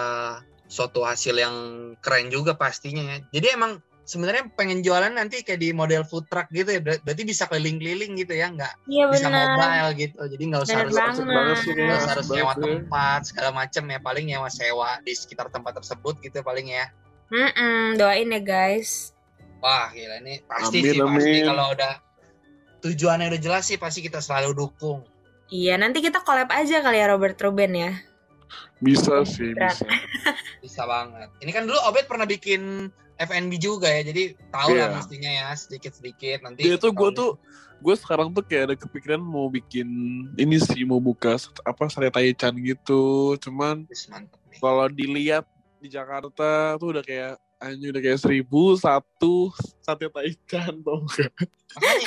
suatu 0.68 1.02
hasil 1.02 1.34
yang 1.40 1.56
keren 2.04 2.28
juga 2.28 2.54
pastinya 2.54 3.16
ya. 3.16 3.18
Jadi 3.32 3.46
emang 3.56 3.80
sebenarnya 4.10 4.50
pengen 4.58 4.82
jualan 4.82 5.14
nanti 5.14 5.46
kayak 5.46 5.62
di 5.62 5.70
model 5.70 6.02
food 6.02 6.26
truck 6.26 6.50
gitu 6.50 6.66
ya 6.74 6.80
ber- 6.82 6.98
berarti 7.06 7.22
bisa 7.22 7.46
keliling-keliling 7.46 8.18
gitu 8.18 8.34
ya 8.34 8.50
nggak 8.50 8.74
iya 8.90 9.06
bisa 9.06 9.30
mobile 9.30 9.88
gitu 9.94 10.18
jadi 10.26 10.42
nggak 10.50 10.62
usah 10.66 10.76
harus 10.82 10.94
banget. 10.98 11.14
sih, 11.62 11.72
nggak 11.78 11.98
usah 12.02 12.12
harus 12.18 12.26
nyewa 12.26 12.54
ya. 12.54 12.58
tempat 12.58 13.20
segala 13.22 13.50
macem 13.54 13.84
ya 13.86 13.98
paling 14.02 14.24
nyewa 14.26 14.50
sewa 14.50 14.98
di 15.06 15.14
sekitar 15.14 15.46
tempat 15.54 15.78
tersebut 15.78 16.18
gitu 16.26 16.42
paling 16.42 16.74
ya 16.74 16.90
Mm-mm, 17.30 17.94
doain 17.94 18.26
ya 18.34 18.42
guys. 18.42 19.14
wah 19.62 19.86
gila 19.94 20.18
ini 20.26 20.42
pasti 20.42 20.82
Amin, 20.82 20.90
sih 20.90 20.98
pasti 20.98 21.30
amin. 21.30 21.46
kalau 21.46 21.66
udah 21.70 21.92
tujuannya 22.80 23.30
udah 23.30 23.40
jelas 23.40 23.68
sih 23.68 23.76
pasti 23.76 24.00
kita 24.00 24.18
selalu 24.20 24.56
dukung 24.56 25.04
Iya, 25.50 25.74
nanti 25.74 25.98
kita 25.98 26.22
collab 26.22 26.46
aja 26.54 26.78
kali 26.78 27.02
ya 27.02 27.10
Robert 27.10 27.34
Ruben 27.42 27.74
ya. 27.74 27.90
Bisa 28.78 29.26
sih, 29.26 29.50
Berat. 29.50 29.82
bisa. 29.82 29.86
bisa 30.64 30.82
banget 30.86 31.30
ini 31.42 31.50
kan 31.50 31.66
dulu 31.66 31.74
Obet 31.90 32.06
pernah 32.06 32.22
bikin 32.28 32.86
FNB 33.18 33.52
juga 33.60 33.88
ya 33.90 34.06
jadi 34.06 34.32
tahu 34.48 34.78
lah 34.78 34.88
Iya. 34.88 34.96
mestinya 34.96 35.30
ya 35.30 35.46
sedikit 35.52 35.92
sedikit 35.92 36.40
nanti 36.46 36.64
Dia 36.64 36.78
tuh 36.78 36.94
gue 36.94 37.10
tuh 37.12 37.30
gue 37.80 37.94
sekarang 37.96 38.30
tuh 38.30 38.44
kayak 38.44 38.62
ada 38.70 38.76
kepikiran 38.76 39.20
mau 39.20 39.48
bikin 39.48 39.88
ini 40.36 40.56
sih 40.60 40.84
mau 40.84 41.00
buka 41.00 41.36
apa 41.64 41.82
sate 41.88 42.12
taichan 42.12 42.52
gitu 42.60 43.34
cuman 43.40 43.88
kalau 44.60 44.86
dilihat 44.88 45.48
di 45.80 45.88
Jakarta 45.88 46.76
tuh 46.76 46.96
udah 46.96 47.02
kayak 47.04 47.40
anjir 47.60 47.92
udah 47.92 48.02
kayak 48.02 48.20
seribu 48.20 48.74
satu 48.80 49.52
sate 49.84 50.08
taichan 50.08 50.80
tau 50.80 51.04
gak 51.04 51.32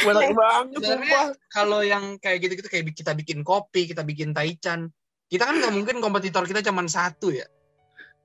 banyak 0.02 0.34
banget 0.34 0.82
sumpah. 0.82 1.28
kalau 1.54 1.86
yang 1.86 2.18
kayak 2.18 2.42
gitu-gitu 2.42 2.68
kayak 2.68 2.90
kita 2.92 3.14
bikin 3.14 3.46
kopi 3.46 3.86
kita 3.86 4.02
bikin 4.02 4.34
taichan 4.34 4.90
kita 5.34 5.50
kan 5.50 5.58
nggak 5.58 5.74
mungkin 5.74 5.98
kompetitor 5.98 6.46
kita 6.46 6.62
cuma 6.62 6.86
satu 6.86 7.34
ya? 7.34 7.50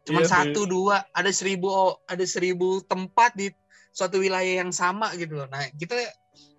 Cuma 0.05 0.21
Iya 0.21 0.29
sih. 0.29 0.33
satu 0.53 0.69
dua 0.69 1.09
ada 1.17 1.33
seribu 1.33 1.97
ada 2.05 2.25
seribu 2.29 2.85
tempat 2.85 3.33
di 3.33 3.49
suatu 3.97 4.21
wilayah 4.21 4.61
yang 4.61 4.69
sama 4.77 5.17
gitu 5.17 5.41
loh. 5.41 5.49
Nah 5.49 5.73
kita 5.73 5.97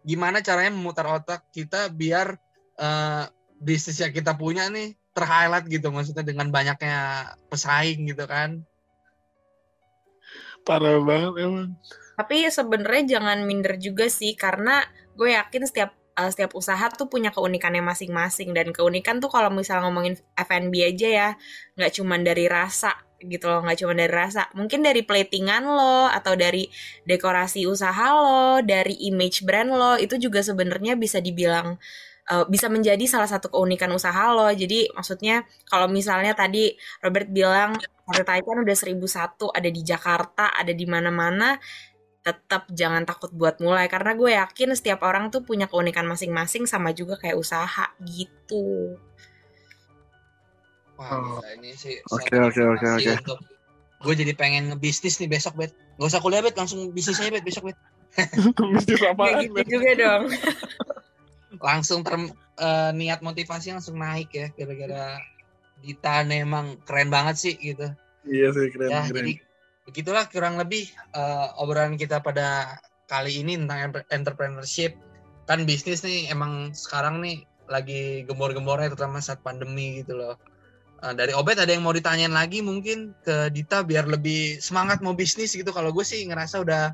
gimana 0.01 0.41
caranya 0.41 0.73
memutar 0.73 1.05
otak 1.05 1.45
kita 1.53 1.93
biar 1.93 2.33
eh, 2.81 3.25
bisnis 3.61 4.01
yang 4.01 4.09
kita 4.09 4.33
punya 4.33 4.65
nih 4.73 4.97
terhighlight 5.13 5.69
gitu 5.69 5.93
maksudnya 5.93 6.25
dengan 6.25 6.49
banyaknya 6.49 7.29
pesaing 7.53 8.09
gitu 8.09 8.25
kan 8.25 8.65
parah 10.67 10.99
banget 11.01 11.33
emang. 11.43 11.75
Tapi 12.19 12.51
sebenarnya 12.51 13.19
jangan 13.19 13.47
minder 13.47 13.79
juga 13.79 14.11
sih 14.11 14.35
karena 14.35 14.83
gue 15.15 15.31
yakin 15.31 15.63
setiap 15.63 15.95
uh, 16.19 16.27
setiap 16.27 16.51
usaha 16.51 16.91
tuh 16.91 17.07
punya 17.07 17.31
keunikannya 17.31 17.79
masing-masing. 17.79 18.51
Dan 18.51 18.75
keunikan 18.75 19.23
tuh 19.23 19.31
kalau 19.31 19.47
misalnya 19.47 19.87
ngomongin 19.87 20.19
F&B 20.35 20.73
aja 20.83 21.07
ya 21.07 21.29
nggak 21.79 21.91
cuma 21.95 22.19
dari 22.19 22.51
rasa 22.51 22.91
gitu 23.19 23.51
loh 23.51 23.63
nggak 23.63 23.79
cuma 23.79 23.93
dari 23.95 24.11
rasa. 24.11 24.51
Mungkin 24.55 24.83
dari 24.83 25.03
platingan 25.03 25.63
lo 25.63 26.07
atau 26.11 26.35
dari 26.35 26.67
dekorasi 27.07 27.67
usaha 27.67 28.15
lo 28.15 28.63
dari 28.63 28.95
image 29.07 29.43
brand 29.47 29.71
lo 29.71 29.95
itu 29.95 30.19
juga 30.19 30.43
sebenarnya 30.43 30.99
bisa 30.99 31.19
dibilang 31.23 31.79
uh, 32.29 32.45
bisa 32.45 32.69
menjadi 32.69 33.01
salah 33.09 33.27
satu 33.27 33.49
keunikan 33.49 33.89
usaha 33.91 34.31
lo. 34.31 34.47
Jadi 34.53 34.89
maksudnya 34.93 35.43
kalau 35.65 35.89
misalnya 35.89 36.33
tadi 36.33 36.73
Robert 37.01 37.29
bilang 37.29 37.75
Sate 38.09 38.25
Taichan 38.25 38.61
udah 38.65 38.75
1001 38.77 39.57
ada 39.57 39.69
di 39.69 39.81
Jakarta, 39.85 40.49
ada 40.53 40.73
di 40.73 40.85
mana-mana, 40.89 41.57
tetap 42.19 42.65
jangan 42.73 43.05
takut 43.05 43.31
buat 43.31 43.57
mulai 43.63 43.85
karena 43.87 44.11
gue 44.13 44.31
yakin 44.35 44.75
setiap 44.75 45.01
orang 45.05 45.29
tuh 45.29 45.41
punya 45.41 45.65
keunikan 45.65 46.05
masing-masing 46.05 46.65
sama 46.65 46.91
juga 46.91 47.15
kayak 47.17 47.37
usaha 47.37 47.85
gitu. 48.01 48.97
Wah, 50.99 51.15
Oh. 51.15 51.39
ini 51.55 51.71
sih 51.73 51.95
Oke, 52.11 52.35
oke, 52.35 52.59
oke, 52.75 52.87
oke. 52.99 53.13
gue 53.99 54.13
jadi 54.15 54.31
pengen 54.35 54.71
ngebisnis 54.71 55.19
nih 55.19 55.27
besok 55.27 55.55
bet 55.55 55.71
gak 55.95 56.07
usah 56.07 56.19
kuliah 56.23 56.39
bet 56.39 56.55
langsung 56.55 56.91
bisnis 56.91 57.19
aja 57.19 57.31
bet 57.31 57.43
besok 57.43 57.71
bet 57.71 57.77
Bisnis 58.75 58.99
apaan? 59.05 59.43
gitu 59.47 59.79
juga 59.79 59.91
dong. 59.95 60.23
langsung 61.59 62.03
ter 62.03 62.15
eh, 62.59 62.91
niat 62.95 63.19
motivasi 63.23 63.75
langsung 63.75 63.99
naik 63.99 64.31
ya 64.31 64.47
gara-gara 64.55 65.19
Dita 65.79 66.27
nih 66.27 66.43
emang 66.43 66.75
keren 66.83 67.07
banget 67.07 67.35
sih 67.39 67.55
gitu. 67.55 67.87
Iya 68.27 68.51
sih 68.51 68.67
keren 68.71 68.89
ya 68.91 69.07
keren. 69.07 69.15
jadi 69.15 69.33
begitulah 69.87 70.25
kurang 70.27 70.59
lebih 70.59 70.91
eh, 71.15 71.47
obrolan 71.61 71.95
kita 71.95 72.19
pada 72.19 72.79
kali 73.07 73.41
ini 73.41 73.55
tentang 73.55 74.03
entrepreneurship. 74.11 74.95
Kan 75.47 75.63
bisnis 75.63 76.03
nih 76.03 76.29
emang 76.29 76.75
sekarang 76.75 77.23
nih 77.23 77.47
lagi 77.69 78.25
gembor-gembornya 78.27 78.91
terutama 78.91 79.23
saat 79.23 79.39
pandemi 79.39 80.03
gitu 80.03 80.19
loh. 80.19 80.35
Eh, 80.99 81.13
dari 81.15 81.31
Obet 81.31 81.55
ada 81.55 81.71
yang 81.71 81.87
mau 81.87 81.95
ditanyain 81.95 82.33
lagi 82.33 82.59
mungkin 82.59 83.15
ke 83.23 83.47
Dita 83.55 83.87
biar 83.87 84.03
lebih 84.03 84.59
semangat 84.59 84.99
mau 84.99 85.15
bisnis 85.15 85.55
gitu. 85.55 85.71
Kalau 85.71 85.95
gue 85.95 86.03
sih 86.03 86.27
ngerasa 86.27 86.59
udah 86.59 86.91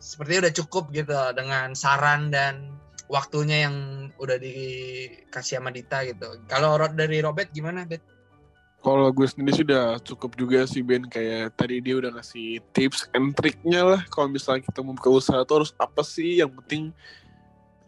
sepertinya 0.00 0.48
udah 0.48 0.54
cukup 0.64 0.84
gitu 0.96 1.12
dengan 1.36 1.76
saran 1.76 2.32
dan 2.32 2.72
waktunya 3.08 3.68
yang 3.68 4.08
udah 4.16 4.36
dikasih 4.40 5.60
sama 5.60 5.70
Dita 5.70 6.04
gitu. 6.08 6.40
Kalau 6.48 6.76
dari 6.92 7.20
Robert 7.20 7.52
gimana 7.52 7.84
Bet? 7.84 8.00
Kalau 8.84 9.08
gue 9.08 9.24
sendiri 9.24 9.56
sih 9.56 9.64
udah 9.64 9.96
cukup 10.04 10.36
juga 10.36 10.68
sih 10.68 10.84
Ben. 10.84 11.08
Kayak 11.08 11.56
tadi 11.56 11.80
dia 11.80 11.96
udah 11.96 12.20
ngasih 12.20 12.60
tips 12.76 13.08
and 13.16 13.32
triknya 13.32 13.80
lah. 13.80 14.00
Kalau 14.12 14.28
misalnya 14.28 14.64
kita 14.68 14.84
mau 14.84 14.92
buka 14.92 15.08
usaha 15.08 15.40
tuh 15.44 15.64
harus 15.64 15.72
apa 15.80 16.04
sih? 16.04 16.44
Yang 16.44 16.52
penting 16.60 16.82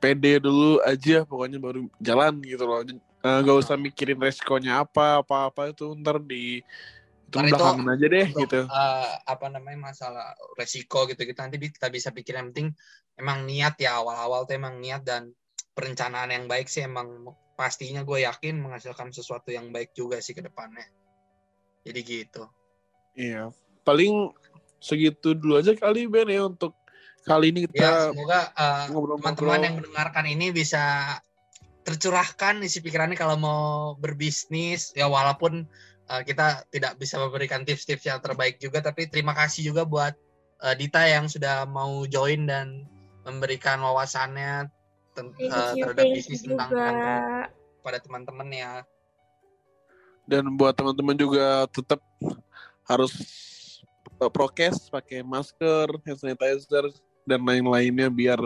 pede 0.01 0.41
dulu 0.41 0.81
aja 0.85 1.25
pokoknya 1.29 1.61
baru 1.61 1.85
jalan 2.01 2.41
gitu 2.41 2.65
loh. 2.65 2.81
Eh, 3.27 3.39
gak 3.43 3.59
usah 3.59 3.77
mikirin 3.77 4.23
resikonya 4.23 4.87
apa 4.87 5.21
apa 5.25 5.51
apa 5.51 5.75
itu 5.75 5.99
ntar 5.99 6.23
di 6.23 6.63
itu 7.27 7.37
belakangan 7.43 7.91
aja 7.91 8.07
deh 8.07 8.27
untuk, 8.31 8.41
gitu. 8.47 8.61
eh, 8.71 9.11
apa 9.27 9.47
namanya 9.51 9.91
masalah 9.91 10.31
resiko 10.55 11.11
gitu 11.11 11.27
kita 11.27 11.43
nanti 11.43 11.59
kita 11.59 11.91
bisa 11.91 12.15
pikir 12.15 12.39
yang 12.39 12.55
penting 12.55 12.71
emang 13.17 13.49
niat 13.49 13.81
ya 13.81 14.01
awal-awal 14.01 14.45
tuh 14.45 14.57
emang 14.61 14.81
niat 14.81 15.03
dan 15.03 15.33
perencanaan 15.73 16.33
yang 16.33 16.45
baik 16.49 16.69
sih 16.69 16.85
emang 16.85 17.33
pastinya 17.57 18.05
gue 18.05 18.25
yakin 18.29 18.61
menghasilkan 18.61 19.13
sesuatu 19.13 19.49
yang 19.49 19.73
baik 19.73 19.97
juga 19.97 20.21
sih 20.21 20.37
ke 20.37 20.45
depannya. 20.45 20.85
Jadi 21.85 22.01
gitu. 22.05 22.45
Iya. 23.17 23.53
Paling 23.83 24.33
segitu 24.81 25.33
dulu 25.33 25.57
aja 25.61 25.73
kali 25.73 26.05
Ben 26.05 26.29
ya 26.29 26.45
untuk 26.47 26.77
kali 27.25 27.51
ini 27.51 27.65
ya 27.65 27.69
kita 27.73 27.91
semoga 28.13 28.41
eh, 28.55 28.85
ngobrol-ngobrol. 28.93 29.19
teman-teman 29.35 29.67
yang 29.67 29.77
mendengarkan 29.81 30.25
ini 30.29 30.47
bisa 30.53 31.17
tercurahkan 31.83 32.61
isi 32.63 32.85
pikirannya 32.85 33.17
kalau 33.17 33.41
mau 33.41 33.65
berbisnis. 33.97 34.93
Ya 34.93 35.09
walaupun 35.09 35.65
eh, 36.13 36.23
kita 36.29 36.69
tidak 36.69 37.01
bisa 37.01 37.17
memberikan 37.17 37.65
tips-tips 37.65 38.05
yang 38.05 38.21
terbaik 38.21 38.61
juga 38.61 38.85
tapi 38.85 39.09
terima 39.09 39.33
kasih 39.33 39.73
juga 39.73 39.89
buat 39.89 40.13
eh, 40.61 40.75
Dita 40.77 41.09
yang 41.09 41.29
sudah 41.33 41.65
mau 41.65 42.05
join 42.05 42.45
dan 42.45 42.85
memberikan 43.27 43.83
wawasannya 43.83 44.71
eh, 45.19 45.27
you, 45.75 45.83
terhadap 45.83 46.07
bisnis 46.15 46.47
tentang 46.47 46.71
pada 47.83 47.99
teman-teman 47.99 48.49
ya 48.55 48.73
dan 50.27 50.43
buat 50.59 50.75
teman-teman 50.75 51.15
juga 51.15 51.71
tetap 51.71 52.03
harus 52.87 53.15
uh, 54.19 54.31
prokes 54.31 54.91
pakai 54.91 55.23
masker, 55.23 55.87
hand 56.03 56.19
sanitizer 56.19 56.85
dan 57.27 57.43
lain-lainnya 57.43 58.11
biar 58.11 58.39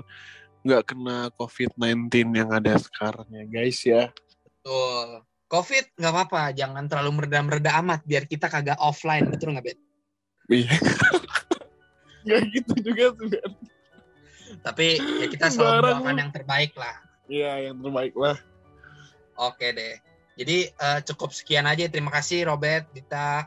nggak 0.61 0.93
kena 0.93 1.33
COVID-19 1.41 2.37
yang 2.37 2.53
ada 2.53 2.77
sekarang 2.77 3.25
ya 3.33 3.45
guys 3.49 3.81
ya. 3.81 4.13
tuh 4.61 5.25
COVID 5.49 5.97
nggak 5.97 6.13
apa-apa 6.13 6.53
jangan 6.53 6.85
terlalu 6.85 7.11
mereda-mereda 7.17 7.81
amat 7.81 8.05
biar 8.05 8.29
kita 8.29 8.53
kagak 8.53 8.77
offline 8.77 9.25
betul 9.33 9.57
nggak 9.57 9.73
Bet? 9.73 9.79
Iya. 10.53 10.77
Gak 12.21 12.53
gitu 12.53 12.75
juga 12.85 13.17
sih. 13.33 13.41
Tapi 14.61 15.01
ya 15.01 15.27
kita 15.29 15.49
selalu 15.49 15.89
Barang 15.89 16.05
lu. 16.05 16.21
yang 16.21 16.33
terbaik 16.33 16.73
lah 16.77 16.97
Iya 17.31 17.71
yang 17.71 17.79
terbaik 17.79 18.15
lah. 18.19 18.37
Oke 19.39 19.71
deh. 19.71 19.97
Jadi 20.35 20.67
eh, 20.67 21.01
cukup 21.07 21.31
sekian 21.31 21.65
aja. 21.71 21.87
Terima 21.87 22.11
kasih 22.11 22.51
Robert, 22.51 22.91
Dita. 22.91 23.47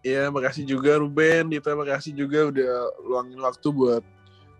Iya 0.00 0.32
makasih 0.32 0.64
juga 0.64 0.96
Ruben, 0.96 1.52
Dita 1.52 1.76
makasih 1.76 2.16
juga 2.16 2.48
udah 2.48 2.72
luangin 3.04 3.40
waktu 3.40 3.68
buat 3.68 4.04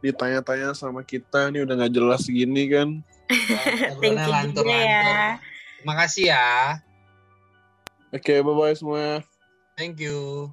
ditanya-tanya 0.00 0.76
sama 0.76 1.00
kita 1.00 1.48
nih 1.48 1.64
udah 1.64 1.74
nggak 1.80 1.94
jelas 1.96 2.24
gini 2.28 2.68
kan. 2.68 2.88
Thank 4.00 4.20
you 4.20 4.52
juga 4.52 4.76
ya. 4.76 5.40
Terima 5.80 5.94
kasih 5.96 6.24
ya. 6.28 6.48
Oke 8.12 8.44
bye 8.44 8.52
bye 8.52 8.76
semua. 8.76 9.24
Thank 9.80 10.00
you. 10.00 10.52